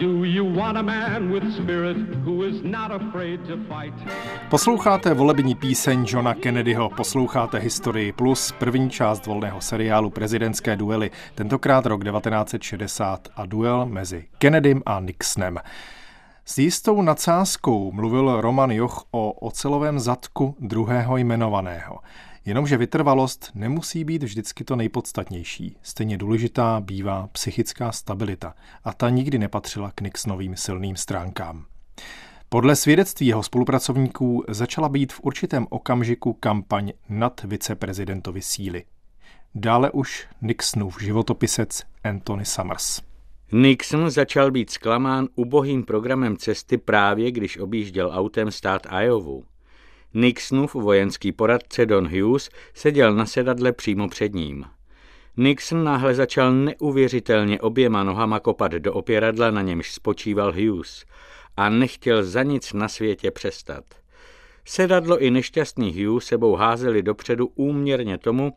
Do 0.00 0.24
you 0.24 0.44
want 0.44 0.78
a 0.78 0.82
man 0.82 1.30
with 1.30 1.44
spirit 1.52 1.96
who 2.24 2.44
is 2.48 2.62
not 2.62 2.90
afraid 2.90 3.46
to 3.46 3.56
fight? 3.68 3.94
Posloucháte 4.48 5.14
volební 5.14 5.54
píseň 5.54 6.04
Johna 6.08 6.34
Kennedyho, 6.34 6.90
posloucháte 6.90 7.58
Historii 7.58 8.12
Plus, 8.12 8.52
první 8.52 8.90
část 8.90 9.26
volného 9.26 9.60
seriálu 9.60 10.10
Prezidentské 10.10 10.76
duely, 10.76 11.10
tentokrát 11.34 11.86
rok 11.86 12.04
1960 12.04 13.28
a 13.36 13.46
duel 13.46 13.86
mezi 13.86 14.24
Kennedym 14.38 14.82
a 14.86 15.00
Nixonem. 15.00 15.58
S 16.46 16.58
jistou 16.58 17.02
nadsázkou 17.02 17.92
mluvil 17.92 18.40
Roman 18.40 18.70
Joch 18.70 19.04
o 19.10 19.32
ocelovém 19.32 19.98
zadku 19.98 20.56
druhého 20.60 21.16
jmenovaného. 21.16 21.98
Jenomže 22.44 22.76
vytrvalost 22.76 23.50
nemusí 23.54 24.04
být 24.04 24.22
vždycky 24.22 24.64
to 24.64 24.76
nejpodstatnější. 24.76 25.76
Stejně 25.82 26.18
důležitá 26.18 26.80
bývá 26.80 27.28
psychická 27.32 27.92
stabilita 27.92 28.54
a 28.84 28.92
ta 28.92 29.10
nikdy 29.10 29.38
nepatřila 29.38 29.90
k 29.94 30.00
Nixonovým 30.00 30.56
silným 30.56 30.96
stránkám. 30.96 31.64
Podle 32.48 32.76
svědectví 32.76 33.26
jeho 33.26 33.42
spolupracovníků 33.42 34.44
začala 34.48 34.88
být 34.88 35.12
v 35.12 35.20
určitém 35.20 35.66
okamžiku 35.70 36.32
kampaň 36.32 36.92
nad 37.08 37.42
viceprezidentovi 37.44 38.42
síly. 38.42 38.84
Dále 39.54 39.90
už 39.90 40.26
Nixonův 40.42 41.00
životopisec 41.00 41.82
Anthony 42.04 42.44
Summers. 42.44 43.13
Nixon 43.56 44.10
začal 44.10 44.50
být 44.50 44.70
zklamán 44.70 45.28
ubohým 45.34 45.84
programem 45.84 46.36
cesty 46.36 46.78
právě, 46.78 47.30
když 47.30 47.58
objížděl 47.58 48.10
autem 48.14 48.50
stát 48.50 48.86
Iowa. 49.02 49.42
Nixonův 50.14 50.74
vojenský 50.74 51.32
poradce 51.32 51.86
Don 51.86 52.08
Hughes 52.08 52.50
seděl 52.74 53.14
na 53.14 53.26
sedadle 53.26 53.72
přímo 53.72 54.08
před 54.08 54.34
ním. 54.34 54.64
Nixon 55.36 55.84
náhle 55.84 56.14
začal 56.14 56.52
neuvěřitelně 56.52 57.60
oběma 57.60 58.02
nohama 58.02 58.40
kopat 58.40 58.72
do 58.72 58.92
opěradla, 58.92 59.50
na 59.50 59.62
němž 59.62 59.92
spočíval 59.92 60.52
Hughes 60.52 61.04
a 61.56 61.68
nechtěl 61.68 62.24
za 62.24 62.42
nic 62.42 62.72
na 62.72 62.88
světě 62.88 63.30
přestat. 63.30 63.84
Sedadlo 64.64 65.18
i 65.18 65.30
nešťastný 65.30 66.04
Hughes 66.04 66.24
sebou 66.24 66.56
házeli 66.56 67.02
dopředu 67.02 67.46
úměrně 67.54 68.18
tomu, 68.18 68.52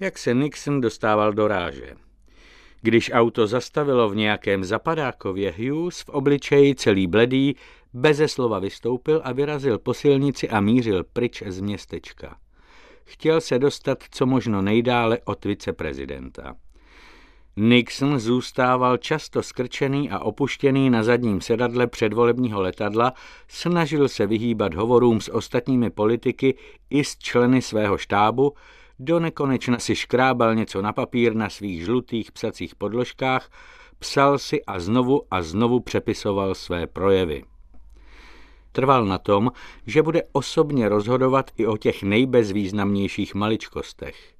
jak 0.00 0.18
se 0.18 0.34
Nixon 0.34 0.80
dostával 0.80 1.32
do 1.32 1.48
ráže. 1.48 2.05
Když 2.82 3.10
auto 3.14 3.46
zastavilo 3.46 4.08
v 4.08 4.16
nějakém 4.16 4.64
zapadákově, 4.64 5.54
Hughes 5.58 6.00
v 6.00 6.08
obličeji 6.08 6.74
celý 6.74 7.06
bledý 7.06 7.56
beze 7.94 8.28
slova 8.28 8.58
vystoupil 8.58 9.20
a 9.24 9.32
vyrazil 9.32 9.78
po 9.78 9.94
silnici 9.94 10.48
a 10.48 10.60
mířil 10.60 11.04
pryč 11.12 11.42
z 11.46 11.60
městečka. 11.60 12.36
Chtěl 13.04 13.40
se 13.40 13.58
dostat 13.58 14.04
co 14.10 14.26
možno 14.26 14.62
nejdále 14.62 15.18
od 15.24 15.44
viceprezidenta. 15.44 16.56
Nixon 17.56 18.20
zůstával 18.20 18.96
často 18.96 19.42
skrčený 19.42 20.10
a 20.10 20.18
opuštěný 20.18 20.90
na 20.90 21.02
zadním 21.02 21.40
sedadle 21.40 21.86
předvolebního 21.86 22.60
letadla, 22.60 23.12
snažil 23.48 24.08
se 24.08 24.26
vyhýbat 24.26 24.74
hovorům 24.74 25.20
s 25.20 25.32
ostatními 25.32 25.90
politiky 25.90 26.54
i 26.90 27.04
s 27.04 27.18
členy 27.18 27.62
svého 27.62 27.98
štábu, 27.98 28.52
do 28.98 29.20
nekonečna 29.20 29.78
si 29.78 29.96
škrábal 29.96 30.54
něco 30.54 30.82
na 30.82 30.92
papír 30.92 31.34
na 31.34 31.50
svých 31.50 31.84
žlutých 31.84 32.32
psacích 32.32 32.74
podložkách, 32.74 33.50
psal 33.98 34.38
si 34.38 34.64
a 34.64 34.80
znovu 34.80 35.22
a 35.30 35.42
znovu 35.42 35.80
přepisoval 35.80 36.54
své 36.54 36.86
projevy. 36.86 37.44
Trval 38.72 39.04
na 39.04 39.18
tom, 39.18 39.52
že 39.86 40.02
bude 40.02 40.22
osobně 40.32 40.88
rozhodovat 40.88 41.50
i 41.56 41.66
o 41.66 41.76
těch 41.76 42.02
nejbezvýznamnějších 42.02 43.34
maličkostech. 43.34 44.34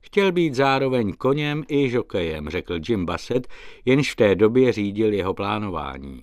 Chtěl 0.00 0.32
být 0.32 0.54
zároveň 0.54 1.12
koněm 1.12 1.64
i 1.68 1.90
žokejem, 1.90 2.48
řekl 2.48 2.78
Jim 2.88 3.06
Bassett, 3.06 3.48
jenž 3.84 4.12
v 4.12 4.16
té 4.16 4.34
době 4.34 4.72
řídil 4.72 5.12
jeho 5.12 5.34
plánování. 5.34 6.22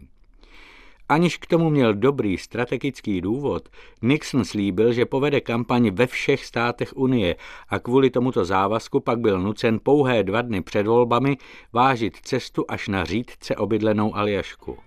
Aniž 1.10 1.38
k 1.38 1.48
tomu 1.48 1.70
měl 1.70 1.94
dobrý 1.94 2.38
strategický 2.38 3.22
důvod, 3.22 3.70
Nixon 4.02 4.46
slíbil, 4.46 4.94
že 4.94 5.06
povede 5.06 5.42
kampaň 5.42 5.90
ve 5.94 6.08
všech 6.08 6.46
státech 6.46 6.98
Unie 6.98 7.36
a 7.70 7.80
kvůli 7.80 8.10
tomuto 8.10 8.46
závazku 8.46 9.00
pak 9.00 9.20
byl 9.20 9.40
nucen 9.40 9.80
pouhé 9.84 10.24
dva 10.24 10.42
dny 10.42 10.62
před 10.62 10.88
volbami 10.88 11.38
vážit 11.74 12.18
cestu 12.24 12.66
až 12.68 12.88
na 12.88 13.06
řídce 13.06 13.56
obydlenou 13.56 14.16
Aljašku. 14.16 14.78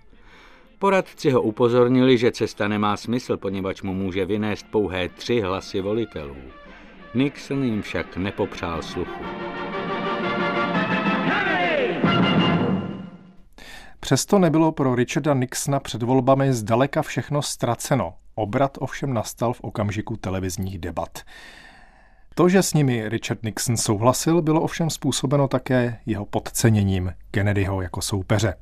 Poradci 0.79 1.31
ho 1.31 1.41
upozornili, 1.41 2.17
že 2.17 2.31
cesta 2.31 2.67
nemá 2.67 2.97
smysl, 2.97 3.37
poněvadž 3.37 3.81
mu 3.81 3.93
může 3.93 4.25
vynést 4.25 4.65
pouhé 4.71 5.09
tři 5.09 5.41
hlasy 5.41 5.81
volitelů. 5.81 6.37
Nixon 7.13 7.63
jim 7.63 7.81
však 7.81 8.17
nepopřál 8.17 8.81
sluchu. 8.81 9.23
Přesto 14.13 14.39
nebylo 14.39 14.71
pro 14.71 14.95
Richarda 14.95 15.33
Nixona 15.33 15.79
před 15.79 16.03
volbami 16.03 16.53
zdaleka 16.53 17.01
všechno 17.01 17.41
ztraceno. 17.41 18.13
Obrat 18.35 18.77
ovšem 18.79 19.13
nastal 19.13 19.53
v 19.53 19.61
okamžiku 19.61 20.17
televizních 20.17 20.79
debat. 20.79 21.19
To, 22.35 22.49
že 22.49 22.63
s 22.63 22.73
nimi 22.73 23.09
Richard 23.09 23.43
Nixon 23.43 23.77
souhlasil, 23.77 24.41
bylo 24.41 24.61
ovšem 24.61 24.89
způsobeno 24.89 25.47
také 25.47 25.99
jeho 26.05 26.25
podceněním 26.25 27.13
Kennedyho 27.31 27.81
jako 27.81 28.01
soupeře. 28.01 28.53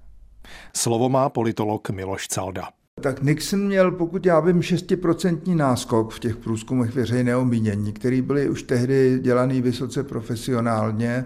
Slovo 0.75 1.10
má 1.10 1.29
politolog 1.29 1.89
Miloš 1.89 2.27
Calda. 2.27 2.70
Tak 3.01 3.22
Nixon 3.22 3.60
měl, 3.60 3.91
pokud 3.91 4.25
já 4.25 4.39
vím, 4.39 4.60
6% 4.60 5.55
náskok 5.55 6.13
v 6.13 6.20
těch 6.20 6.36
průzkumech 6.36 6.96
veřejného 6.96 7.46
mínění, 7.46 7.93
který 7.93 8.22
byly 8.22 8.50
už 8.50 8.63
tehdy 8.63 9.20
dělaný 9.22 9.62
vysoce 9.62 10.03
profesionálně. 10.03 11.25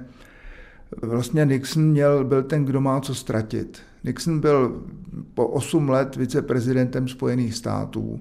Vlastně 1.02 1.46
Nixon 1.46 1.84
měl, 1.84 2.24
byl 2.24 2.44
ten, 2.44 2.66
kdo 2.66 2.82
má 2.82 3.02
co 3.02 3.16
ztratit. 3.16 3.82
Nixon 4.06 4.40
byl 4.40 4.84
po 5.34 5.48
8 5.48 5.90
let 5.90 6.16
viceprezidentem 6.16 7.08
Spojených 7.08 7.56
států. 7.56 8.20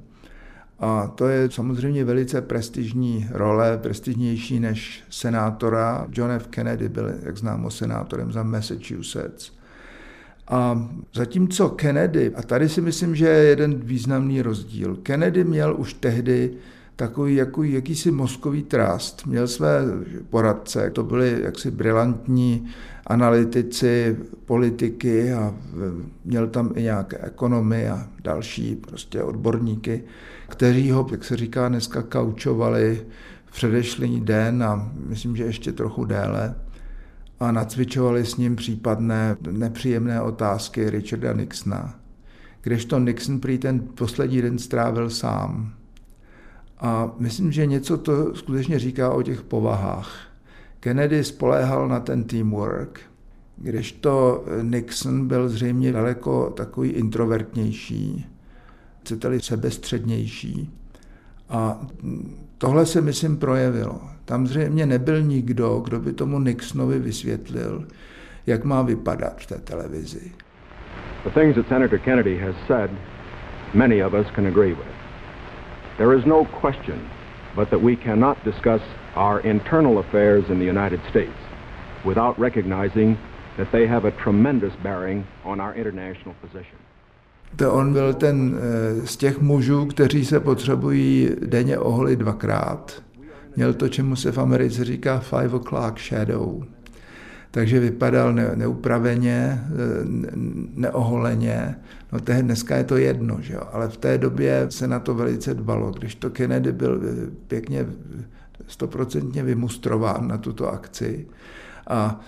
A 0.79 1.07
to 1.07 1.29
je 1.29 1.51
samozřejmě 1.51 2.05
velice 2.05 2.43
prestižní 2.43 3.29
role, 3.31 3.79
prestižnější 3.79 4.61
než 4.61 5.05
senátora. 5.11 6.07
John 6.13 6.31
F. 6.31 6.47
Kennedy 6.47 6.89
byl, 6.89 7.13
jak 7.23 7.37
známo, 7.37 7.71
senátorem 7.71 8.33
za 8.33 8.43
Massachusetts. 8.43 9.53
A 10.49 10.89
zatímco 11.15 11.69
Kennedy, 11.69 12.35
a 12.35 12.43
tady 12.43 12.69
si 12.69 12.81
myslím, 12.81 13.17
že 13.17 13.27
je 13.27 13.45
jeden 13.45 13.75
významný 13.75 14.43
rozdíl, 14.43 14.97
Kennedy 14.97 15.45
měl 15.45 15.75
už 15.79 15.95
tehdy 15.95 16.55
takový 16.97 17.35
jako 17.35 17.63
jakýsi 17.63 18.11
mozkový 18.11 18.63
trást. 18.63 19.27
Měl 19.27 19.49
své 19.49 19.83
poradce, 20.31 20.91
to 20.91 21.03
byli 21.03 21.41
jaksi 21.43 21.71
brilantní 21.71 22.67
analytici, 23.07 24.17
politiky 24.45 25.33
a 25.33 25.55
měl 26.25 26.49
tam 26.49 26.73
i 26.75 26.83
nějaké 26.83 27.19
ekonomy 27.19 27.89
a 27.89 28.09
další 28.25 28.77
prostě 28.77 29.23
odborníky, 29.23 30.05
kteří 30.49 30.91
ho, 30.91 31.07
jak 31.11 31.25
se 31.25 31.37
říká 31.37 31.69
dneska, 31.69 32.03
kaučovali 32.03 33.07
v 33.45 33.53
předešlý 33.53 34.21
den 34.21 34.63
a 34.63 34.93
myslím, 35.07 35.37
že 35.37 35.45
ještě 35.45 35.73
trochu 35.73 36.05
déle 36.05 36.55
a 37.41 37.53
nacvičovali 37.53 38.27
s 38.27 38.37
ním 38.37 38.57
případné 38.57 39.37
nepříjemné 39.51 40.23
otázky 40.23 40.91
Richarda 40.91 41.33
Nixona. 41.33 41.95
Kdežto 42.63 42.99
Nixon 42.99 43.41
prý 43.41 43.59
ten 43.59 43.81
poslední 43.81 44.43
den 44.43 44.59
strávil 44.59 45.11
sám. 45.11 45.75
A 46.85 47.11
myslím, 47.19 47.53
že 47.53 47.67
něco 47.67 47.99
to 47.99 48.35
skutečně 48.35 48.79
říká 48.79 49.11
o 49.11 49.23
těch 49.23 49.43
povahách. 49.43 50.21
Kennedy 50.81 51.25
spoléhal 51.25 51.89
na 51.89 52.01
ten 52.01 52.25
teamwork, 52.25 53.01
kdežto 53.57 54.45
Nixon 54.63 55.29
byl 55.29 55.49
zřejmě 55.49 55.93
daleko 55.93 56.51
takový 56.51 56.91
introvertnější, 56.91 58.27
chcete-li 59.01 59.41
sebestřednější. 59.41 60.71
A 61.49 61.87
tohle 62.59 62.87
se, 62.87 63.01
myslím, 63.01 63.37
projevilo. 63.37 64.01
Tam 64.25 64.47
zřejmě 64.47 64.87
nebyl 64.87 65.23
nikdo, 65.23 65.81
kdo 65.85 66.01
by 66.01 66.13
tomu 66.13 66.39
Nixonovi 66.39 66.99
vysvětlil, 66.99 67.89
jak 68.47 68.65
má 68.65 68.83
vypadat 68.83 69.41
v 69.41 69.47
té 69.47 69.59
televizi. 69.59 70.33
The 71.25 71.31
things 71.31 71.57
that 71.57 71.69
Senator 71.69 71.99
Kennedy 71.99 72.39
has 72.39 72.55
said, 72.67 72.91
many 73.75 74.05
of 74.05 74.13
us 74.13 74.27
can 74.35 74.47
agree 74.47 74.75
with. 74.75 74.94
There 75.99 76.19
is 76.19 76.27
no 76.27 76.47
question 76.61 76.99
but 77.57 77.71
that 77.71 77.83
we 77.83 77.97
cannot 77.97 78.37
discuss 78.45 78.81
our 79.15 79.41
internal 79.41 79.99
affairs 79.99 80.45
in 80.51 80.59
the 80.59 80.65
United 80.65 81.01
States 81.11 81.39
without 82.05 82.39
recognizing 82.39 83.17
that 83.57 83.71
they 83.73 83.87
have 83.87 84.05
a 84.05 84.11
tremendous 84.11 84.73
bearing 84.83 85.27
on 85.45 85.61
our 85.61 85.75
international 85.75 86.35
position. 86.41 86.79
To 87.57 87.73
on 87.73 87.93
byl 87.93 88.15
ten 88.15 88.57
eh, 88.57 89.07
z 89.07 89.17
těch 89.17 89.41
mužů, 89.41 89.87
kteří 89.87 90.25
se 90.25 90.41
potřebují 90.41 91.31
denně 91.47 91.79
oholit 91.79 92.19
dvakrát 92.19 93.05
Měl 93.57 93.75
to, 93.75 93.89
čemu 93.89 94.17
se 94.17 94.33
v 94.33 94.39
Americe 94.39 94.85
říká 94.85 95.19
five 95.19 95.57
o'clock 95.57 95.99
shadow. 95.99 96.63
Takže 97.55 97.81
vypadal 97.81 98.33
ne, 98.33 98.51
neupraveně, 98.55 99.65
neoholeně. 100.75 101.77
No 102.13 102.21
to 102.21 102.33
dneska 102.41 102.77
je 102.77 102.85
to 102.85 102.97
jedno, 102.97 103.39
že 103.41 103.55
jo? 103.55 103.63
ale 103.73 103.89
v 103.89 103.97
té 103.97 104.19
době 104.19 104.67
se 104.71 104.89
na 104.89 105.01
to 105.01 105.15
velice 105.15 105.55
dbalo. 105.55 105.91
Když 105.91 106.15
to 106.15 106.31
Kennedy 106.31 106.73
byl 106.73 107.01
pěkně 107.49 107.87
stoprocentně 108.67 109.43
vymustrován 109.43 110.29
na 110.29 110.39
tuto 110.39 110.73
akci. 110.73 111.27
A 111.87 112.21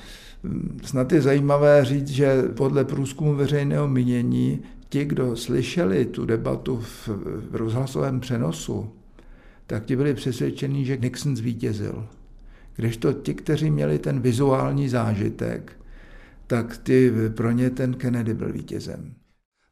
Snad 0.82 1.12
je 1.12 1.22
zajímavé 1.22 1.84
říct, 1.84 2.08
že 2.08 2.42
podle 2.42 2.84
průzkumu 2.84 3.34
veřejného 3.34 3.88
mínění 3.88 4.62
ti, 4.88 5.04
kdo 5.04 5.36
slyšeli 5.36 6.04
tu 6.04 6.26
debatu 6.26 6.76
v, 6.76 7.08
rozhlasovém 7.52 8.20
přenosu, 8.20 8.90
tak 9.66 9.84
ti 9.84 9.96
byli 9.96 10.14
přesvědčení, 10.14 10.84
že 10.84 10.96
Nixon 10.96 11.36
zvítězil. 11.36 12.06
Kdežto 12.76 13.12
ti, 13.12 13.34
kteří 13.34 13.70
měli 13.70 13.98
ten 13.98 14.20
vizuální 14.20 14.88
zážitek, 14.88 15.72
tak 16.46 16.76
ty, 16.76 17.12
pro 17.36 17.50
ně 17.50 17.70
ten 17.70 17.94
Kennedy 17.94 18.34
byl 18.34 18.52
vítězem. 18.52 19.14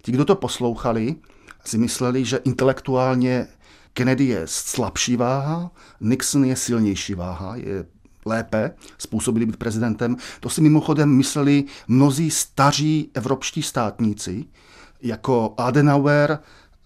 Ti, 0.02 0.12
kdo 0.12 0.24
to 0.24 0.36
poslouchali, 0.36 1.16
si 1.64 1.78
mysleli, 1.78 2.24
že 2.24 2.36
intelektuálně 2.36 3.46
Kennedy 3.92 4.24
je 4.24 4.42
slabší 4.44 5.16
váha, 5.16 5.70
Nixon 6.00 6.44
je 6.44 6.56
silnější 6.56 7.14
váha, 7.14 7.56
je 7.56 7.84
lépe 8.26 8.70
způsobili 8.98 9.46
být 9.46 9.56
prezidentem. 9.56 10.16
To 10.40 10.50
si 10.50 10.60
mimochodem 10.60 11.16
mysleli 11.16 11.64
mnozí 11.88 12.30
staří 12.30 13.10
evropští 13.14 13.62
státníci, 13.62 14.44
jako 15.02 15.54
Adenauer, 15.58 16.38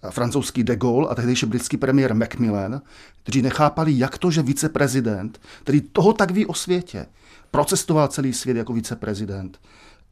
francouzský 0.09 0.63
de 0.63 0.75
Gaulle 0.75 1.07
a 1.09 1.15
tehdejší 1.15 1.45
britský 1.45 1.77
premiér 1.77 2.15
Macmillan, 2.15 2.81
kteří 3.23 3.41
nechápali, 3.41 3.97
jak 3.97 4.17
to, 4.17 4.31
že 4.31 4.41
viceprezident, 4.41 5.41
který 5.63 5.81
toho 5.81 6.13
tak 6.13 6.31
ví 6.31 6.45
o 6.45 6.53
světě, 6.53 7.05
procestoval 7.51 8.07
celý 8.07 8.33
svět 8.33 8.57
jako 8.57 8.73
viceprezident, 8.73 9.59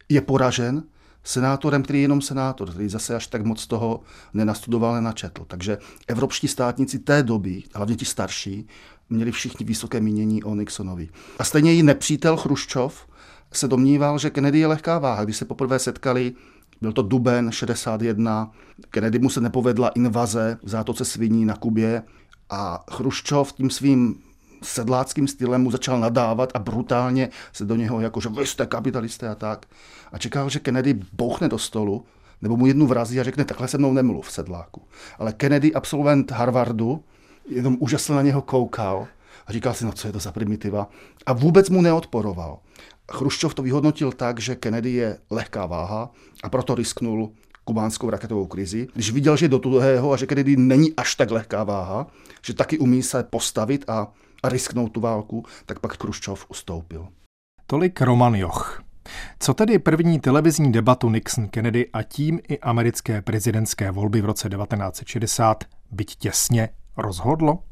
je 0.09 0.21
poražen 0.21 0.83
senátorem, 1.23 1.83
který 1.83 1.99
je 1.99 2.03
jenom 2.03 2.21
senátor, 2.21 2.71
který 2.71 2.89
zase 2.89 3.15
až 3.15 3.27
tak 3.27 3.45
moc 3.45 3.67
toho 3.67 3.99
nenastudoval, 4.33 4.93
nenačetl. 4.93 5.45
Takže 5.47 5.77
evropští 6.07 6.47
státníci 6.47 6.99
té 6.99 7.23
doby, 7.23 7.63
hlavně 7.73 7.95
ti 7.95 8.05
starší, 8.05 8.67
měli 9.09 9.31
všichni 9.31 9.65
vysoké 9.65 9.99
mínění 9.99 10.43
o 10.43 10.55
Nixonovi. 10.55 11.09
A 11.39 11.43
stejně 11.43 11.75
i 11.75 11.83
nepřítel 11.83 12.37
Chruščov 12.37 13.07
se 13.51 13.67
domníval, 13.67 14.19
že 14.19 14.29
Kennedy 14.29 14.59
je 14.59 14.67
lehká 14.67 14.99
váha. 14.99 15.23
Když 15.23 15.37
se 15.37 15.45
poprvé 15.45 15.79
setkali, 15.79 16.33
byl 16.81 16.93
to 16.93 17.01
duben 17.01 17.51
61, 17.51 18.51
Kennedy 18.89 19.19
mu 19.19 19.29
se 19.29 19.41
nepovedla 19.41 19.89
invaze 19.89 20.57
v 20.63 20.69
zátoce 20.69 21.05
sviní 21.05 21.45
na 21.45 21.55
Kubě 21.55 22.03
a 22.49 22.83
Chruščov 22.91 23.53
tím 23.53 23.69
svým 23.69 24.15
sedláckým 24.63 25.27
stylem 25.27 25.61
mu 25.61 25.71
začal 25.71 25.99
nadávat 25.99 26.51
a 26.53 26.59
brutálně 26.59 27.29
se 27.53 27.65
do 27.65 27.75
něho 27.75 28.01
jako, 28.01 28.21
že 28.21 28.29
vy 28.29 28.47
jste 28.47 28.65
kapitalisté 28.65 29.29
a 29.29 29.35
tak. 29.35 29.65
A 30.11 30.17
čekal, 30.17 30.49
že 30.49 30.59
Kennedy 30.59 30.99
bouchne 31.13 31.49
do 31.49 31.57
stolu, 31.57 32.05
nebo 32.41 32.57
mu 32.57 32.67
jednu 32.67 32.87
vrazí 32.87 33.19
a 33.19 33.23
řekne, 33.23 33.45
takhle 33.45 33.67
se 33.67 33.77
mnou 33.77 33.93
nemluv, 33.93 34.31
sedláku. 34.31 34.81
Ale 35.19 35.33
Kennedy, 35.33 35.73
absolvent 35.73 36.31
Harvardu, 36.31 37.03
jenom 37.49 37.77
úžasně 37.79 38.15
na 38.15 38.21
něho 38.21 38.41
koukal 38.41 39.07
a 39.47 39.51
říkal 39.51 39.73
si, 39.73 39.85
no 39.85 39.91
co 39.91 40.07
je 40.07 40.13
to 40.13 40.19
za 40.19 40.31
primitiva. 40.31 40.89
A 41.25 41.33
vůbec 41.33 41.69
mu 41.69 41.81
neodporoval. 41.81 42.59
Chruščov 43.11 43.53
to 43.53 43.63
vyhodnotil 43.63 44.11
tak, 44.11 44.39
že 44.39 44.55
Kennedy 44.55 44.91
je 44.91 45.17
lehká 45.31 45.65
váha 45.65 46.11
a 46.43 46.49
proto 46.49 46.75
risknul 46.75 47.31
kubánskou 47.63 48.09
raketovou 48.09 48.47
krizi. 48.47 48.87
Když 48.93 49.11
viděl, 49.11 49.37
že 49.37 49.45
je 49.45 49.49
do 49.49 49.59
tuhého 49.59 50.11
a 50.11 50.17
že 50.17 50.25
Kennedy 50.25 50.55
není 50.57 50.93
až 50.97 51.15
tak 51.15 51.31
lehká 51.31 51.63
váha, 51.63 52.07
že 52.45 52.53
taky 52.53 52.77
umí 52.77 53.03
se 53.03 53.23
postavit 53.23 53.89
a, 53.89 54.07
a 54.43 54.49
risknout 54.49 54.91
tu 54.91 54.99
válku, 54.99 55.45
tak 55.65 55.79
pak 55.79 55.97
Chruščov 55.97 56.45
ustoupil. 56.49 57.07
Tolik 57.67 58.01
Roman 58.01 58.35
Joch. 58.35 58.83
Co 59.39 59.53
tedy 59.53 59.79
první 59.79 60.19
televizní 60.19 60.71
debatu 60.71 61.09
Nixon-Kennedy 61.09 61.85
a 61.93 62.03
tím 62.03 62.39
i 62.47 62.59
americké 62.59 63.21
prezidentské 63.21 63.91
volby 63.91 64.21
v 64.21 64.25
roce 64.25 64.49
1960, 64.49 65.63
byť 65.91 66.15
těsně, 66.15 66.69
rozhodlo? 66.97 67.63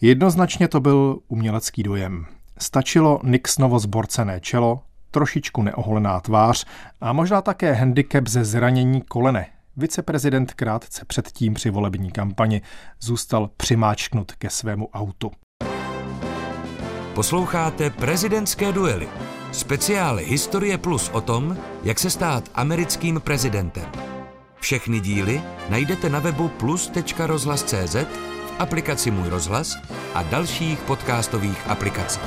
Jednoznačně 0.00 0.68
to 0.68 0.80
byl 0.80 1.18
umělecký 1.28 1.82
dojem. 1.82 2.26
Stačilo 2.58 3.20
Nixonovo 3.24 3.78
zborcené 3.78 4.40
čelo, 4.40 4.80
trošičku 5.10 5.62
neoholená 5.62 6.20
tvář 6.20 6.64
a 7.00 7.12
možná 7.12 7.42
také 7.42 7.72
handicap 7.72 8.26
ze 8.28 8.44
zranění 8.44 9.02
kolene. 9.02 9.46
Viceprezident 9.76 10.54
krátce 10.54 11.04
předtím 11.04 11.54
při 11.54 11.70
volební 11.70 12.10
kampani 12.10 12.62
zůstal 13.00 13.50
přimáčknut 13.56 14.32
ke 14.32 14.50
svému 14.50 14.88
autu. 14.88 15.30
Posloucháte 17.14 17.90
prezidentské 17.90 18.72
duely. 18.72 19.08
Speciály 19.52 20.24
Historie 20.24 20.78
Plus 20.78 21.10
o 21.12 21.20
tom, 21.20 21.56
jak 21.82 21.98
se 21.98 22.10
stát 22.10 22.50
americkým 22.54 23.20
prezidentem. 23.20 23.86
Všechny 24.60 25.00
díly 25.00 25.42
najdete 25.68 26.10
na 26.10 26.18
webu 26.18 26.48
plus.rozhlas.cz, 26.48 27.96
aplikaci 28.58 29.10
Můj 29.10 29.28
rozhlas 29.28 29.76
a 30.14 30.22
dalších 30.22 30.82
podcastových 30.82 31.70
aplikacích. 31.70 32.22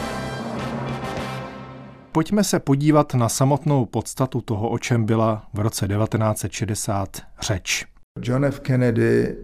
Pojďme 2.11 2.43
se 2.43 2.59
podívat 2.59 3.13
na 3.13 3.29
samotnou 3.29 3.85
podstatu 3.85 4.41
toho, 4.41 4.69
o 4.69 4.77
čem 4.77 5.05
byla 5.05 5.47
v 5.53 5.59
roce 5.59 5.87
1960 5.87 7.17
řeč. 7.41 7.85
John 8.21 8.45
F. 8.45 8.59
Kennedy, 8.59 9.35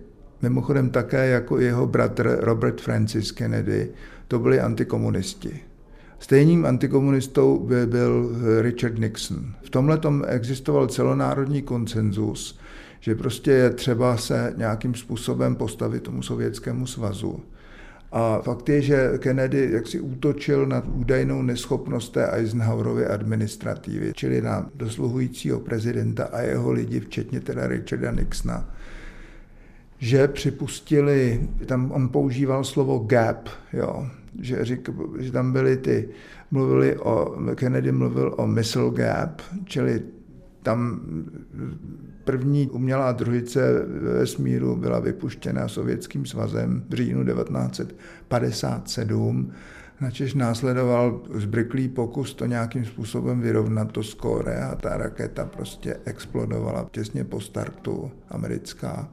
mimochodem 0.42 0.90
také 0.90 1.28
jako 1.28 1.60
jeho 1.60 1.88
bratr 1.88 2.38
Robert 2.40 2.82
Francis 2.82 3.32
Kennedy, 3.32 3.92
to 4.28 4.40
byli 4.40 4.60
antikomunisti. 4.60 5.60
Stejným 6.20 6.66
antikomunistou 6.66 7.60
by 7.60 7.86
byl 7.86 8.32
Richard 8.62 8.98
Nixon. 9.00 9.54
V 9.62 9.70
tomhle 9.70 10.00
existoval 10.28 10.88
celonárodní 10.88 11.62
konsenzus, 11.62 12.60
že 13.06 13.16
prostě 13.16 13.52
je 13.52 13.70
třeba 13.70 14.18
se 14.18 14.54
nějakým 14.58 14.96
způsobem 14.96 15.56
postavit 15.56 16.04
tomu 16.04 16.22
sovětskému 16.22 16.88
svazu. 16.88 17.44
A 18.12 18.42
fakt 18.42 18.70
je, 18.70 18.82
že 18.82 19.12
Kennedy 19.18 19.70
jaksi 19.72 20.00
útočil 20.00 20.66
na 20.66 20.84
údajnou 20.86 21.42
neschopnost 21.42 22.10
té 22.10 22.28
Eisenhowerovy 22.28 23.06
administrativy, 23.06 24.12
čili 24.16 24.42
na 24.42 24.70
dosluhujícího 24.76 25.60
prezidenta 25.60 26.26
a 26.26 26.42
jeho 26.42 26.72
lidi, 26.72 27.00
včetně 27.00 27.40
teda 27.40 27.68
Richarda 27.68 28.12
Nixona, 28.12 28.70
že 29.98 30.28
připustili, 30.28 31.50
tam 31.66 31.92
on 31.92 32.10
používal 32.10 32.64
slovo 32.64 33.00
gap, 33.00 33.50
jo, 33.74 34.08
že, 34.42 34.66
řík, 34.66 34.90
že 35.20 35.32
tam 35.32 35.54
byly 35.54 35.78
ty, 35.78 36.10
mluvili 36.52 36.98
o, 36.98 37.38
Kennedy 37.56 37.92
mluvil 37.92 38.34
o 38.38 38.48
missile 38.48 38.92
gap, 38.92 39.42
čili 39.66 40.02
tam 40.64 41.02
první 42.26 42.70
umělá 42.70 43.12
družice 43.12 43.86
ve 43.88 44.14
vesmíru 44.14 44.76
byla 44.76 45.00
vypuštěna 45.00 45.68
Sovětským 45.68 46.26
svazem 46.26 46.84
v 46.90 46.94
říjnu 46.94 47.26
1957, 47.26 49.52
načež 50.02 50.34
následoval 50.34 51.22
zbryklý 51.34 51.88
pokus 51.88 52.34
to 52.34 52.46
nějakým 52.46 52.86
způsobem 52.86 53.42
vyrovnat 53.42 53.92
to 53.92 54.04
skóre 54.04 54.64
a 54.64 54.76
ta 54.76 54.98
raketa 54.98 55.46
prostě 55.46 55.98
explodovala 56.06 56.88
těsně 56.92 57.24
po 57.24 57.42
startu 57.42 58.12
americká. 58.30 59.10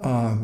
A 0.00 0.38
e, 0.38 0.40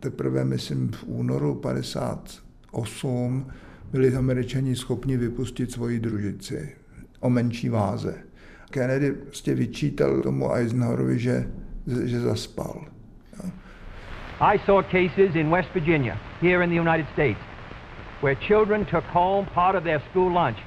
teprve, 0.00 0.44
myslím, 0.44 0.92
v 0.92 1.04
únoru 1.06 1.54
58 1.54 3.46
byli 3.92 4.14
američani 4.14 4.76
schopni 4.76 5.16
vypustit 5.16 5.72
svoji 5.72 6.00
družici 6.00 6.72
o 7.20 7.30
menší 7.30 7.68
váze. 7.68 8.14
Kennedy 8.72 9.12
prostě 9.12 9.54
vyčítal 9.54 10.20
tomu 10.20 10.52
Eisenhowerovi, 10.54 11.18
že, 11.18 11.46
že 12.04 12.20
zaspal. 12.20 12.84
I 14.40 14.58
saw 14.66 14.82
cases 14.82 15.34
in 15.34 15.50
West 15.50 15.68
Virginia, 15.74 16.18
here 16.40 16.64
in 16.64 16.70
the 16.70 16.80
United 16.80 17.06
States, 17.12 17.38
where 18.22 18.34
children 18.48 18.84
took 18.84 19.04
home 19.12 19.46
part 19.54 19.76
of 19.76 19.84
their 19.84 20.00
school 20.10 20.32
lunch 20.32 20.58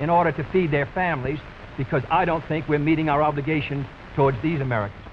in 0.00 0.10
order 0.10 0.32
to 0.32 0.42
feed 0.52 0.70
their 0.70 0.86
families 0.94 1.38
because 1.78 2.04
I 2.10 2.24
don't 2.24 2.44
think 2.48 2.68
we're 2.68 2.84
meeting 2.84 3.08
our 3.08 3.22
obligation 3.22 3.84
towards 4.16 4.38
these 4.42 4.62
Americans. 4.62 5.04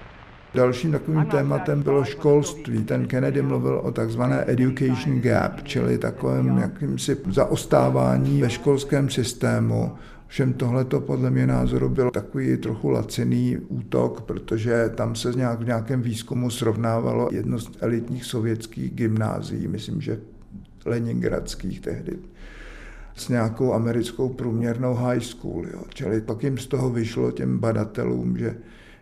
Dalším 0.53 0.91
takovým 0.91 1.25
tématem 1.25 1.83
bylo 1.83 2.03
školství. 2.03 2.83
Ten 2.83 3.07
Kennedy 3.07 3.41
mluvil 3.41 3.81
o 3.83 3.91
takzvané 3.91 4.43
education 4.47 5.21
gap, 5.21 5.63
čili 5.63 5.97
takovém 5.97 6.57
jakýmsi 6.57 7.17
zaostávání 7.29 8.41
ve 8.41 8.49
školském 8.49 9.09
systému. 9.09 9.97
Všem 10.31 10.53
tohleto 10.53 11.01
podle 11.01 11.29
mě 11.29 11.47
názoru 11.47 11.89
byl 11.89 12.11
takový 12.11 12.57
trochu 12.57 12.89
laciný 12.89 13.57
útok, 13.57 14.21
protože 14.21 14.91
tam 14.95 15.15
se 15.15 15.33
nějak 15.33 15.59
v 15.59 15.65
nějakém 15.65 16.01
výzkumu 16.01 16.49
srovnávalo 16.49 17.29
jedno 17.31 17.59
z 17.59 17.71
elitních 17.79 18.25
sovětských 18.25 18.91
gymnázií, 18.91 19.67
myslím, 19.67 20.01
že 20.01 20.19
leningradských 20.85 21.79
tehdy, 21.79 22.19
s 23.15 23.29
nějakou 23.29 23.73
americkou 23.73 24.29
průměrnou 24.29 24.93
high 24.93 25.19
school. 25.19 25.67
Jo. 25.73 25.83
Čili 25.93 26.21
pak 26.21 26.43
jim 26.43 26.57
z 26.57 26.67
toho 26.67 26.89
vyšlo 26.89 27.31
těm 27.31 27.57
badatelům, 27.59 28.37
že, 28.37 28.57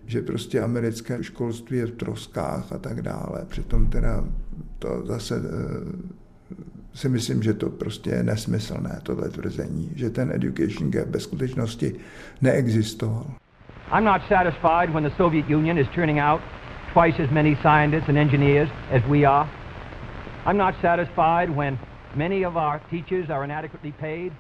že 0.06 0.22
prostě 0.22 0.62
americké 0.62 1.24
školství 1.24 1.78
je 1.78 1.86
v 1.86 1.92
troskách 1.92 2.72
a 2.72 2.78
tak 2.78 3.02
dále. 3.02 3.46
Přitom 3.48 3.88
teda 3.88 4.26
to 4.80 5.04
zase 5.06 5.36
eh, 5.36 6.20
si 6.93 7.10
myslím, 7.10 7.43
že 7.43 7.54
to 7.54 7.69
prostě 7.69 8.10
je 8.10 8.23
nesmyslné, 8.23 8.99
tohle 9.04 9.30
tvrzení, 9.30 9.91
že 9.95 10.10
ten 10.10 10.32
education 10.32 10.91
gap 10.91 11.08
ve 11.08 11.19
skutečnosti 11.19 11.95
neexistoval. 12.41 13.25
I'm 13.91 14.04
not 14.04 14.21
satisfied 14.28 14.93
when 14.93 15.04
the 15.04 15.15
Soviet 15.17 15.49
Union 15.49 15.78
is 15.78 15.88
turning 15.95 16.19
out 16.19 16.41
twice 16.93 17.23
as 17.23 17.32
many 17.32 17.56
scientists 17.56 18.10
and 18.10 18.17
engineers 18.17 18.69
as 18.91 19.02
we 19.10 19.25
are. 19.25 19.49
I'm 20.45 20.58
not 20.58 20.75
satisfied 20.82 21.56
when 21.56 21.78
many 22.15 22.45
of 22.45 22.56
our 22.56 22.80
teachers 22.89 23.30
are 23.30 23.43
inadequately 23.43 23.91
paid. 23.91 24.32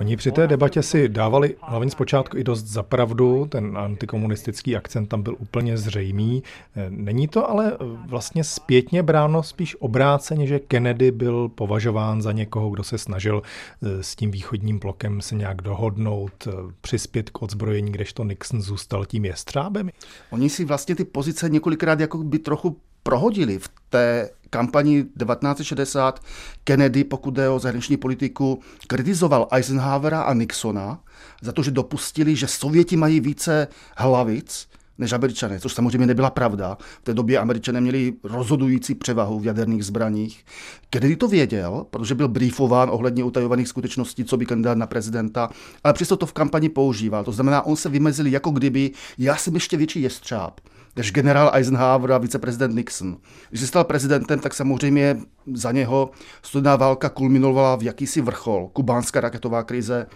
Oni 0.00 0.16
při 0.16 0.32
té 0.32 0.46
debatě 0.46 0.82
si 0.82 1.08
dávali 1.08 1.56
hlavně 1.62 1.90
zpočátku 1.90 2.36
i 2.36 2.44
dost 2.44 2.64
zapravdu, 2.64 3.46
ten 3.48 3.78
antikomunistický 3.78 4.76
akcent 4.76 5.08
tam 5.08 5.22
byl 5.22 5.36
úplně 5.38 5.78
zřejmý. 5.78 6.42
Není 6.88 7.28
to 7.28 7.50
ale 7.50 7.76
vlastně 8.06 8.44
zpětně 8.44 9.02
bráno 9.02 9.42
spíš 9.42 9.76
obráceně, 9.80 10.46
že 10.46 10.58
Kennedy 10.58 11.10
byl 11.10 11.48
považován 11.48 12.22
za 12.22 12.32
někoho, 12.32 12.70
kdo 12.70 12.84
se 12.84 12.98
snažil 12.98 13.42
eh, 13.42 14.02
s 14.02 14.16
tím 14.16 14.30
východním 14.30 14.78
blokem 14.78 15.20
se 15.20 15.34
nějak 15.34 15.62
dohodnout, 15.62 16.32
eh, 16.46 16.52
přispět 16.80 17.30
k 17.30 17.42
odzbrojení, 17.42 17.92
kdežto 17.92 18.24
Nixon 18.24 18.62
zůstal 18.62 19.06
tím 19.06 19.24
jestřábem? 19.24 19.90
Oni 20.30 20.50
si 20.50 20.64
vlastně 20.64 20.94
ty 20.94 21.04
pozice 21.04 21.48
několikrát 21.48 22.00
jako 22.00 22.18
by 22.18 22.38
trochu 22.38 22.76
prohodili 23.02 23.58
v 23.58 23.68
té 23.90 24.30
kampani 24.50 25.04
1960 25.04 26.20
Kennedy, 26.64 27.04
pokud 27.04 27.34
jde 27.34 27.48
o 27.48 27.58
zahraniční 27.58 27.96
politiku, 27.96 28.60
kritizoval 28.86 29.48
Eisenhowera 29.50 30.22
a 30.22 30.34
Nixona 30.34 31.00
za 31.42 31.52
to, 31.52 31.62
že 31.62 31.70
dopustili, 31.70 32.36
že 32.36 32.46
Sověti 32.46 32.96
mají 32.96 33.20
více 33.20 33.68
hlavic 33.96 34.68
než 35.00 35.12
američané, 35.12 35.60
což 35.60 35.74
samozřejmě 35.74 36.06
nebyla 36.06 36.30
pravda. 36.30 36.78
V 37.00 37.04
té 37.04 37.14
době 37.14 37.38
američané 37.38 37.80
měli 37.80 38.12
rozhodující 38.24 38.94
převahu 38.94 39.40
v 39.40 39.46
jaderných 39.46 39.84
zbraních. 39.84 40.44
Kennedy 40.90 41.16
to 41.16 41.28
věděl, 41.28 41.86
protože 41.90 42.14
byl 42.14 42.28
briefován 42.28 42.90
ohledně 42.92 43.24
utajovaných 43.24 43.68
skutečností, 43.68 44.24
co 44.24 44.36
by 44.36 44.46
kandidát 44.46 44.78
na 44.78 44.86
prezidenta, 44.86 45.50
ale 45.84 45.94
přesto 45.94 46.16
to 46.16 46.26
v 46.26 46.32
kampani 46.32 46.68
používal. 46.68 47.24
To 47.24 47.32
znamená, 47.32 47.62
on 47.62 47.76
se 47.76 47.88
vymezil 47.88 48.26
jako 48.26 48.50
kdyby, 48.50 48.90
já 49.18 49.36
jsem 49.36 49.54
ještě 49.54 49.76
větší 49.76 50.02
jestřáb 50.02 50.60
než 50.96 51.12
generál 51.12 51.50
Eisenhower 51.54 52.12
a 52.12 52.18
viceprezident 52.18 52.74
Nixon. 52.74 53.16
Když 53.48 53.60
se 53.60 53.66
stal 53.66 53.84
prezidentem, 53.84 54.38
tak 54.38 54.54
samozřejmě 54.54 55.16
za 55.54 55.72
něho 55.72 56.10
studená 56.42 56.76
válka 56.76 57.08
kulminovala 57.08 57.76
v 57.76 57.82
jakýsi 57.82 58.20
vrchol. 58.20 58.68
Kubánská 58.72 59.20
raketová 59.20 59.62
krize, 59.62 60.06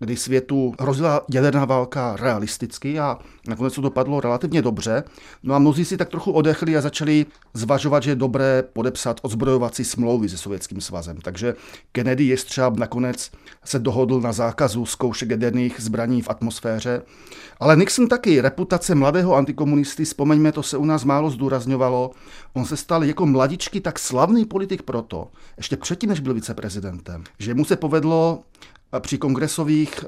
kdy 0.00 0.16
světu 0.16 0.74
hrozila 0.80 1.22
jaderná 1.30 1.64
válka 1.64 2.16
realisticky 2.16 2.98
a 3.00 3.18
nakonec 3.48 3.74
to 3.74 3.80
dopadlo 3.80 4.20
relativně 4.20 4.62
dobře. 4.62 5.04
No 5.42 5.54
a 5.54 5.58
mnozí 5.58 5.84
si 5.84 5.96
tak 5.96 6.08
trochu 6.08 6.32
odechli 6.32 6.76
a 6.76 6.80
začali 6.80 7.26
zvažovat, 7.54 8.02
že 8.02 8.10
je 8.10 8.16
dobré 8.16 8.64
podepsat 8.72 9.20
odzbrojovací 9.22 9.84
smlouvy 9.84 10.28
se 10.28 10.38
Sovětským 10.38 10.80
svazem. 10.80 11.16
Takže 11.16 11.54
Kennedy 11.92 12.24
Jestřáb 12.24 12.76
nakonec 12.76 13.30
se 13.64 13.78
dohodl 13.78 14.20
na 14.20 14.32
zákazu 14.32 14.86
zkoušek 14.86 15.30
jaderných 15.30 15.80
zbraní 15.80 16.22
v 16.22 16.30
atmosféře. 16.30 17.02
Ale 17.60 17.76
Nixon 17.76 18.08
taky, 18.08 18.40
reputace 18.40 18.94
mladého 18.94 19.34
antikomunisty, 19.34 20.04
vzpomeňme, 20.04 20.52
to 20.52 20.62
se 20.62 20.76
u 20.76 20.84
nás 20.84 21.04
málo 21.04 21.30
zdůrazňovalo, 21.30 22.10
on 22.52 22.64
se 22.64 22.76
stal 22.76 23.04
jako 23.04 23.26
mladičky 23.26 23.80
tak 23.80 23.98
slavný 23.98 24.44
politik 24.44 24.82
proto, 24.82 25.28
ještě 25.56 25.76
předtím, 25.76 26.08
než 26.10 26.20
byl 26.20 26.34
viceprezidentem, 26.34 27.24
že 27.38 27.54
mu 27.54 27.64
se 27.64 27.76
povedlo 27.76 28.42
při 28.98 29.18
kongresových 29.18 30.04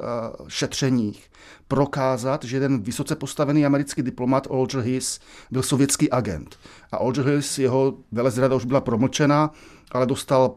šetřeních 0.49 1.31
prokázat, 1.69 2.45
že 2.45 2.57
jeden 2.57 2.83
vysoce 2.83 3.17
postavený 3.17 3.67
americký 3.67 4.03
diplomat 4.03 4.49
Alger 4.51 4.81
Hiss 4.81 5.21
byl 5.51 5.63
sovětský 5.63 6.11
agent. 6.11 6.57
A 6.93 6.97
Alger 6.97 7.27
Hiss, 7.27 7.59
jeho 7.59 7.95
velezrada 8.13 8.57
už 8.57 8.65
byla 8.65 8.81
promlčena, 8.81 9.51
ale 9.93 10.07
dostal 10.07 10.55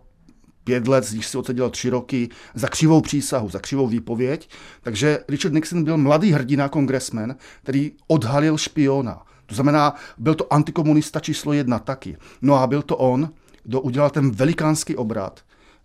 pět 0.64 0.88
let, 0.88 1.10
když 1.12 1.28
si 1.28 1.38
odseděl 1.38 1.70
tři 1.70 1.90
roky, 1.90 2.30
za 2.54 2.68
křivou 2.68 3.02
přísahu, 3.02 3.50
za 3.50 3.60
křivou 3.60 3.88
výpověď. 3.88 4.50
Takže 4.82 5.20
Richard 5.28 5.54
Nixon 5.54 5.84
byl 5.84 5.98
mladý 5.98 6.32
hrdina, 6.32 6.70
kongresmen, 6.70 7.36
který 7.64 7.92
odhalil 8.08 8.58
špiona. 8.58 9.22
To 9.46 9.56
znamená, 9.56 9.96
byl 10.18 10.36
to 10.36 10.54
antikomunista 10.54 11.20
číslo 11.20 11.54
jedna 11.54 11.80
taky. 11.80 12.18
No 12.42 12.56
a 12.56 12.68
byl 12.68 12.82
to 12.82 12.98
on, 12.98 13.30
kdo 13.64 13.82
udělal 13.82 14.10
ten 14.10 14.32
velikánský 14.32 14.96
obrat, 14.96 15.40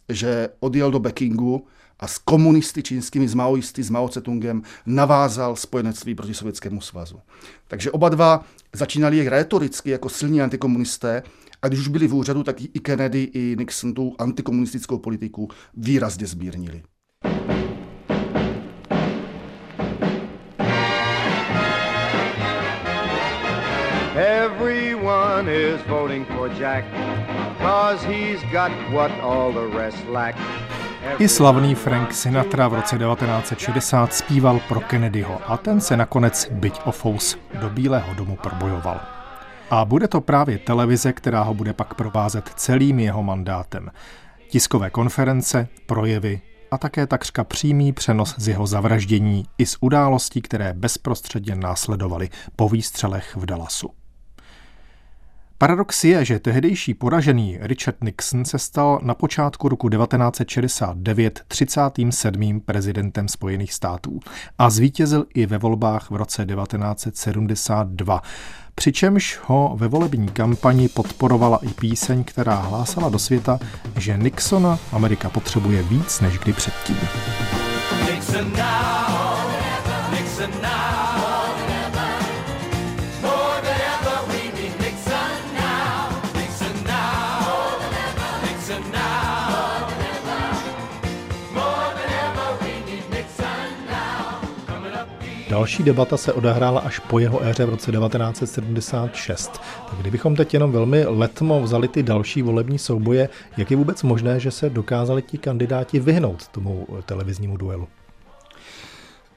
že 0.08 0.48
odjel 0.60 0.90
do 0.90 1.00
Pekingu 1.00 1.66
a 2.00 2.06
s 2.06 2.18
komunisty 2.18 2.82
čínskými, 2.82 3.28
s 3.28 3.34
maoisty, 3.34 3.82
s 3.82 3.90
Mao 3.90 4.08
Tse-tungem 4.08 4.62
navázal 4.86 5.56
spojenectví 5.56 6.14
proti 6.14 6.34
Sovětskému 6.34 6.80
svazu. 6.80 7.20
Takže 7.68 7.90
oba 7.90 8.08
dva 8.08 8.44
začínali 8.72 9.16
jak 9.16 9.26
retoricky 9.26 9.90
jako 9.90 10.08
silní 10.08 10.42
antikomunisté 10.42 11.22
a 11.62 11.68
když 11.68 11.80
už 11.80 11.88
byli 11.88 12.08
v 12.08 12.14
úřadu, 12.14 12.42
tak 12.42 12.56
i 12.60 12.80
Kennedy, 12.80 13.22
i 13.22 13.56
Nixon 13.58 13.94
tu 13.94 14.14
antikomunistickou 14.18 14.98
politiku 14.98 15.48
výrazně 15.74 16.26
zmírnili. 16.26 16.82
Everyone 24.16 25.48
is 25.48 25.80
voting 25.88 26.26
for 26.26 26.48
Jack, 26.48 26.84
cause 27.58 28.06
he's 28.06 28.42
got 28.52 28.70
what 28.92 29.10
all 29.22 29.52
the 29.52 29.78
rest 29.78 29.98
lack. 30.08 30.36
I 31.18 31.28
slavný 31.28 31.74
Frank 31.74 32.14
Sinatra 32.14 32.68
v 32.68 32.74
roce 32.74 32.98
1960 32.98 34.14
zpíval 34.14 34.60
pro 34.68 34.80
Kennedyho 34.80 35.40
a 35.46 35.56
ten 35.56 35.80
se 35.80 35.96
nakonec, 35.96 36.48
byť 36.50 36.80
o 36.84 36.92
fous, 36.92 37.38
do 37.60 37.70
Bílého 37.70 38.14
domu 38.14 38.36
probojoval. 38.36 39.00
A 39.70 39.84
bude 39.84 40.08
to 40.08 40.20
právě 40.20 40.58
televize, 40.58 41.12
která 41.12 41.42
ho 41.42 41.54
bude 41.54 41.72
pak 41.72 41.94
provázet 41.94 42.50
celým 42.56 43.00
jeho 43.00 43.22
mandátem. 43.22 43.90
Tiskové 44.48 44.90
konference, 44.90 45.68
projevy 45.86 46.40
a 46.70 46.78
také 46.78 47.06
takřka 47.06 47.44
přímý 47.44 47.92
přenos 47.92 48.34
z 48.38 48.48
jeho 48.48 48.66
zavraždění 48.66 49.44
i 49.58 49.66
z 49.66 49.76
událostí, 49.80 50.42
které 50.42 50.72
bezprostředně 50.72 51.56
následovaly 51.56 52.28
po 52.56 52.68
výstřelech 52.68 53.36
v 53.36 53.46
Dallasu. 53.46 53.99
Paradox 55.60 56.04
je, 56.04 56.24
že 56.24 56.38
tehdejší 56.38 56.94
poražený 56.94 57.58
Richard 57.60 57.96
Nixon 58.04 58.44
se 58.44 58.58
stal 58.58 59.00
na 59.02 59.14
počátku 59.14 59.68
roku 59.68 59.88
1969 59.88 61.40
37. 61.48 62.60
prezidentem 62.60 63.28
Spojených 63.28 63.72
států 63.72 64.20
a 64.58 64.70
zvítězil 64.70 65.26
i 65.34 65.46
ve 65.46 65.58
volbách 65.58 66.10
v 66.10 66.16
roce 66.16 66.46
1972. 66.46 68.22
Přičemž 68.74 69.40
ho 69.44 69.76
ve 69.76 69.88
volební 69.88 70.28
kampani 70.28 70.88
podporovala 70.88 71.58
i 71.62 71.68
píseň, 71.68 72.24
která 72.24 72.54
hlásala 72.54 73.08
do 73.08 73.18
světa, 73.18 73.58
že 73.96 74.16
Nixona 74.16 74.78
Amerika 74.92 75.30
potřebuje 75.30 75.82
víc 75.82 76.20
než 76.20 76.38
kdy 76.38 76.52
předtím. 76.52 76.96
Nixon 78.10 78.52
now, 78.52 78.89
Další 95.50 95.82
debata 95.82 96.16
se 96.16 96.32
odehrála 96.32 96.80
až 96.80 96.98
po 96.98 97.18
jeho 97.18 97.44
éře 97.44 97.64
v 97.66 97.68
roce 97.68 97.92
1976. 97.92 99.60
Tak 99.90 99.98
kdybychom 99.98 100.36
teď 100.36 100.54
jenom 100.54 100.72
velmi 100.72 101.04
letmo 101.04 101.62
vzali 101.62 101.88
ty 101.88 102.02
další 102.02 102.42
volební 102.42 102.78
souboje, 102.78 103.28
jak 103.56 103.70
je 103.70 103.76
vůbec 103.76 104.02
možné, 104.02 104.40
že 104.40 104.50
se 104.50 104.70
dokázali 104.70 105.22
ti 105.22 105.38
kandidáti 105.38 106.00
vyhnout 106.00 106.48
tomu 106.48 106.86
televiznímu 107.06 107.56
duelu? 107.56 107.88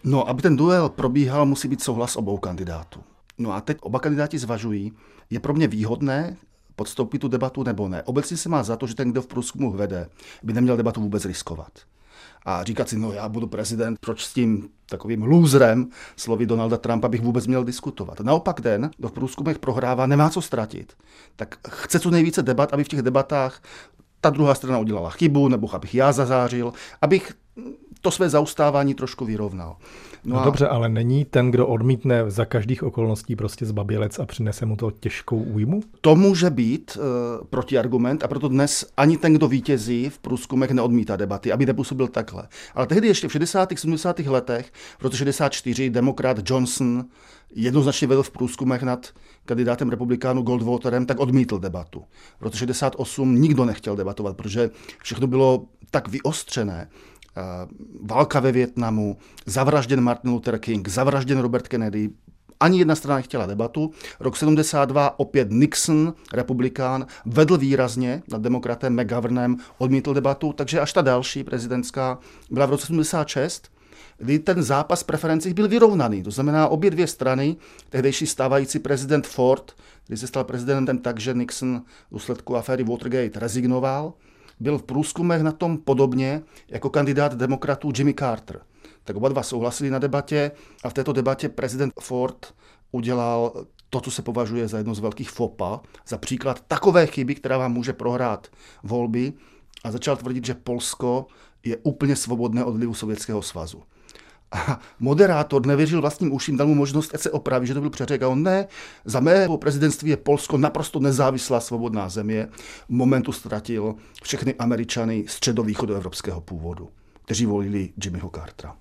No, 0.04 0.30
aby 0.30 0.42
ten 0.42 0.58
duel 0.58 0.90
probíhal, 0.90 1.46
musí 1.46 1.68
být 1.68 1.84
souhlas 1.84 2.16
obou 2.16 2.38
kandidátů. 2.38 3.00
No 3.38 3.54
a 3.54 3.62
teď 3.62 3.78
oba 3.82 4.00
kandidáti 4.00 4.40
zvažují, 4.40 4.94
je 5.30 5.40
pro 5.40 5.54
mě 5.54 5.68
výhodné 5.68 6.38
podstoupit 6.76 7.20
tu 7.20 7.28
debatu 7.28 7.64
nebo 7.64 7.88
ne. 7.88 8.04
Obecně 8.04 8.38
se 8.38 8.50
má 8.50 8.64
za 8.64 8.76
to, 8.76 8.88
že 8.88 8.96
ten, 8.96 9.12
kdo 9.12 9.22
v 9.22 9.28
průzkumu 9.28 9.72
vede, 9.72 10.10
by 10.44 10.54
neměl 10.54 10.78
debatu 10.78 11.02
vůbec 11.02 11.26
riskovat 11.26 11.72
a 12.46 12.64
říkat 12.64 12.90
si, 12.90 12.98
no 12.98 13.12
já 13.12 13.30
budu 13.30 13.48
prezident, 13.48 13.98
proč 14.00 14.26
s 14.26 14.34
tím 14.34 14.70
takovým 14.90 15.24
lůzrem, 15.24 15.90
slovy 16.18 16.46
Donalda 16.46 16.78
Trumpa, 16.78 17.08
bych 17.08 17.22
vůbec 17.22 17.48
měl 17.48 17.64
diskutovat. 17.64 18.20
Naopak 18.20 18.62
ten, 18.62 18.92
kdo 18.98 19.08
v 19.08 19.12
průzkumech 19.12 19.60
prohrává, 19.60 20.06
nemá 20.06 20.30
co 20.30 20.42
ztratit. 20.42 20.94
Tak 21.36 21.58
chce 21.70 22.00
co 22.00 22.10
nejvíce 22.10 22.44
debat, 22.44 22.74
aby 22.74 22.84
v 22.84 22.88
těch 22.88 23.02
debatách 23.02 23.62
ta 24.22 24.30
druhá 24.30 24.56
strana 24.56 24.78
udělala 24.78 25.10
chybu, 25.10 25.48
nebo 25.48 25.76
abych 25.76 25.96
já 25.96 26.12
zazářil, 26.12 26.74
abych 27.02 27.34
to 28.02 28.12
své 28.12 28.30
zaustávání 28.30 28.94
trošku 28.94 29.26
vyrovnal. 29.26 29.78
No, 30.26 30.36
no 30.36 30.42
a... 30.42 30.46
dobře, 30.46 30.68
ale 30.68 30.90
není 30.90 31.26
ten, 31.26 31.52
kdo 31.52 31.68
odmítne 31.68 32.32
za 32.32 32.46
každých 32.46 32.84
okolností 32.84 33.36
prostě 33.36 33.66
zbabělec 33.66 34.20
a 34.20 34.26
přinese 34.26 34.66
mu 34.66 34.76
to 34.76 34.92
těžkou 34.92 35.38
újmu? 35.38 35.82
To 36.02 36.16
může 36.16 36.50
být 36.50 36.98
uh, 36.98 37.48
protiargument 37.48 38.24
a 38.24 38.28
proto 38.28 38.48
dnes 38.48 38.86
ani 38.98 39.18
ten, 39.18 39.34
kdo 39.34 39.48
vítězí 39.48 40.10
v 40.10 40.20
průzkumech, 40.20 40.72
neodmítá 40.72 41.16
debaty, 41.16 41.52
aby 41.52 41.66
nepůsobil 41.66 42.08
takhle. 42.08 42.48
Ale 42.76 42.88
tehdy 42.88 43.08
ještě 43.08 43.28
v 43.28 43.32
60. 43.32 43.70
70. 43.76 44.20
letech, 44.20 44.72
v 45.00 45.04
roce 45.04 45.18
64, 45.18 45.90
demokrat 45.90 46.50
Johnson 46.50 47.06
jednoznačně 47.56 48.08
vedl 48.08 48.24
v 48.24 48.32
průzkumech 48.32 48.84
nad 48.84 49.10
kandidátem 49.46 49.90
republikánu 49.90 50.42
Goldwaterem, 50.42 51.06
tak 51.06 51.20
odmítl 51.20 51.60
debatu. 51.60 52.04
V 52.40 52.44
roce 52.44 52.58
68 52.58 53.42
nikdo 53.42 53.66
nechtěl 53.66 53.96
debatovat, 53.96 54.38
protože 54.38 54.70
všechno 55.04 55.28
bylo 55.28 55.66
tak 55.92 56.08
vyostřené, 56.08 56.90
válka 58.02 58.40
ve 58.40 58.52
Větnamu, 58.52 59.18
zavražděn 59.46 60.02
Martin 60.02 60.32
Luther 60.32 60.60
King, 60.60 60.88
zavražděn 60.88 61.40
Robert 61.40 61.68
Kennedy, 61.68 62.10
Ani 62.64 62.80
jedna 62.80 62.96
strana 62.96 63.16
nechtěla 63.16 63.46
debatu. 63.46 63.92
Rok 64.20 64.38
72 64.38 65.20
opět 65.20 65.52
Nixon, 65.52 66.14
republikán, 66.34 67.06
vedl 67.26 67.58
výrazně 67.58 68.24
nad 68.32 68.42
demokratem 68.42 69.02
McGovernem, 69.02 69.58
odmítl 69.78 70.14
debatu, 70.14 70.54
takže 70.54 70.80
až 70.80 70.94
ta 70.94 71.02
další 71.02 71.44
prezidentská 71.44 72.20
byla 72.52 72.66
v 72.66 72.70
roce 72.70 72.88
76, 72.88 73.68
kdy 74.18 74.40
ten 74.40 74.64
zápas 74.64 75.04
preferencí 75.04 75.54
byl 75.54 75.68
vyrovnaný. 75.68 76.24
To 76.24 76.32
znamená, 76.32 76.68
obě 76.68 76.92
dvě 76.92 77.08
strany, 77.08 77.56
tehdejší 77.90 78.28
stávající 78.28 78.80
prezident 78.80 79.28
Ford, 79.28 79.72
který 80.04 80.18
se 80.18 80.28
stal 80.28 80.44
prezidentem 80.44 80.98
tak, 80.98 81.20
že 81.20 81.34
Nixon 81.34 81.82
v 82.10 82.14
důsledku 82.14 82.56
aféry 82.56 82.84
Watergate 82.84 83.40
rezignoval, 83.40 84.14
byl 84.64 84.78
v 84.78 84.84
průzkumech 84.84 85.42
na 85.42 85.52
tom 85.52 85.78
podobně 85.78 86.42
jako 86.68 86.90
kandidát 86.90 87.36
demokratů 87.36 87.92
Jimmy 87.98 88.14
Carter. 88.14 88.62
Tak 89.04 89.16
oba 89.16 89.30
dva 89.30 89.44
souhlasili 89.44 89.90
na 89.90 90.00
debatě 90.00 90.52
a 90.84 90.90
v 90.90 90.94
této 90.94 91.14
debatě 91.14 91.50
prezident 91.50 91.94
Ford 92.00 92.54
udělal 92.92 93.66
to, 93.90 94.02
co 94.02 94.12
se 94.12 94.22
považuje 94.22 94.68
za 94.68 94.78
jedno 94.78 94.96
z 94.96 95.00
velkých 95.00 95.30
FOPA, 95.30 95.82
za 96.08 96.18
příklad 96.18 96.64
takové 96.68 97.08
chyby, 97.08 97.36
která 97.36 97.58
vám 97.58 97.74
může 97.74 97.94
prohrát 97.94 98.48
volby 98.84 99.34
a 99.84 99.92
začal 99.92 100.18
tvrdit, 100.18 100.46
že 100.46 100.54
Polsko 100.54 101.28
je 101.64 101.78
úplně 101.78 102.16
svobodné 102.16 102.64
od 102.64 102.76
vlivu 102.76 102.94
Sovětského 102.94 103.42
svazu. 103.42 103.84
A 104.54 104.80
moderátor 105.00 105.66
nevěřil 105.66 106.02
vlastním 106.02 106.34
uším, 106.34 106.58
dal 106.58 106.68
mu 106.68 106.76
možnost, 106.76 107.16
ať 107.16 107.22
se 107.22 107.32
opraví, 107.32 107.68
že 107.68 107.74
to 107.74 107.82
byl 107.82 107.90
přeřek. 107.90 108.24
A 108.24 108.28
on 108.28 108.44
ne, 108.44 108.68
za 109.06 109.20
mého 109.20 109.58
prezidentství 109.58 110.10
je 110.10 110.18
Polsko 110.18 110.58
naprosto 110.58 111.00
nezávislá 111.00 111.60
svobodná 111.60 112.10
země. 112.10 112.48
V 112.86 112.90
momentu 112.90 113.32
ztratil 113.32 113.96
všechny 114.24 114.54
Američany 114.54 115.26
středovýchodoevropského 115.28 116.42
původu, 116.42 116.90
kteří 117.26 117.46
volili 117.46 117.94
Jimmyho 118.04 118.30
Cartera. 118.36 118.76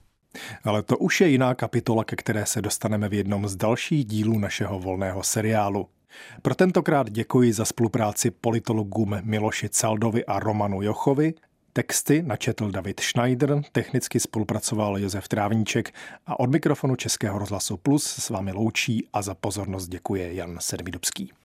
Ale 0.64 0.82
to 0.82 0.98
už 0.98 1.20
je 1.20 1.28
jiná 1.28 1.54
kapitola, 1.54 2.04
ke 2.04 2.16
které 2.16 2.46
se 2.46 2.62
dostaneme 2.62 3.08
v 3.08 3.14
jednom 3.14 3.48
z 3.48 3.56
dalších 3.56 4.04
dílů 4.04 4.38
našeho 4.38 4.78
volného 4.78 5.22
seriálu. 5.22 5.88
Pro 6.42 6.54
tentokrát 6.54 7.11
děkuji 7.11 7.52
za 7.52 7.64
spolupráci 7.64 8.30
politologům 8.30 9.16
Miloši 9.22 9.68
Caldovi 9.68 10.24
a 10.24 10.38
Romanu 10.38 10.82
Jochovi 10.82 11.35
Texty 11.74 12.22
načetl 12.22 12.70
David 12.70 13.00
Schneider, 13.00 13.62
technicky 13.72 14.20
spolupracoval 14.20 14.98
Josef 14.98 15.28
Trávníček 15.28 15.94
a 16.26 16.40
od 16.40 16.50
mikrofonu 16.50 16.96
Českého 16.96 17.38
rozhlasu 17.38 17.76
Plus 17.76 18.04
s 18.04 18.30
vámi 18.30 18.52
loučí 18.52 19.08
a 19.12 19.22
za 19.22 19.35
pozornost 19.35 19.88
děkuje 19.88 20.35
Jan 20.35 20.56
Sedmidubský. 20.61 21.32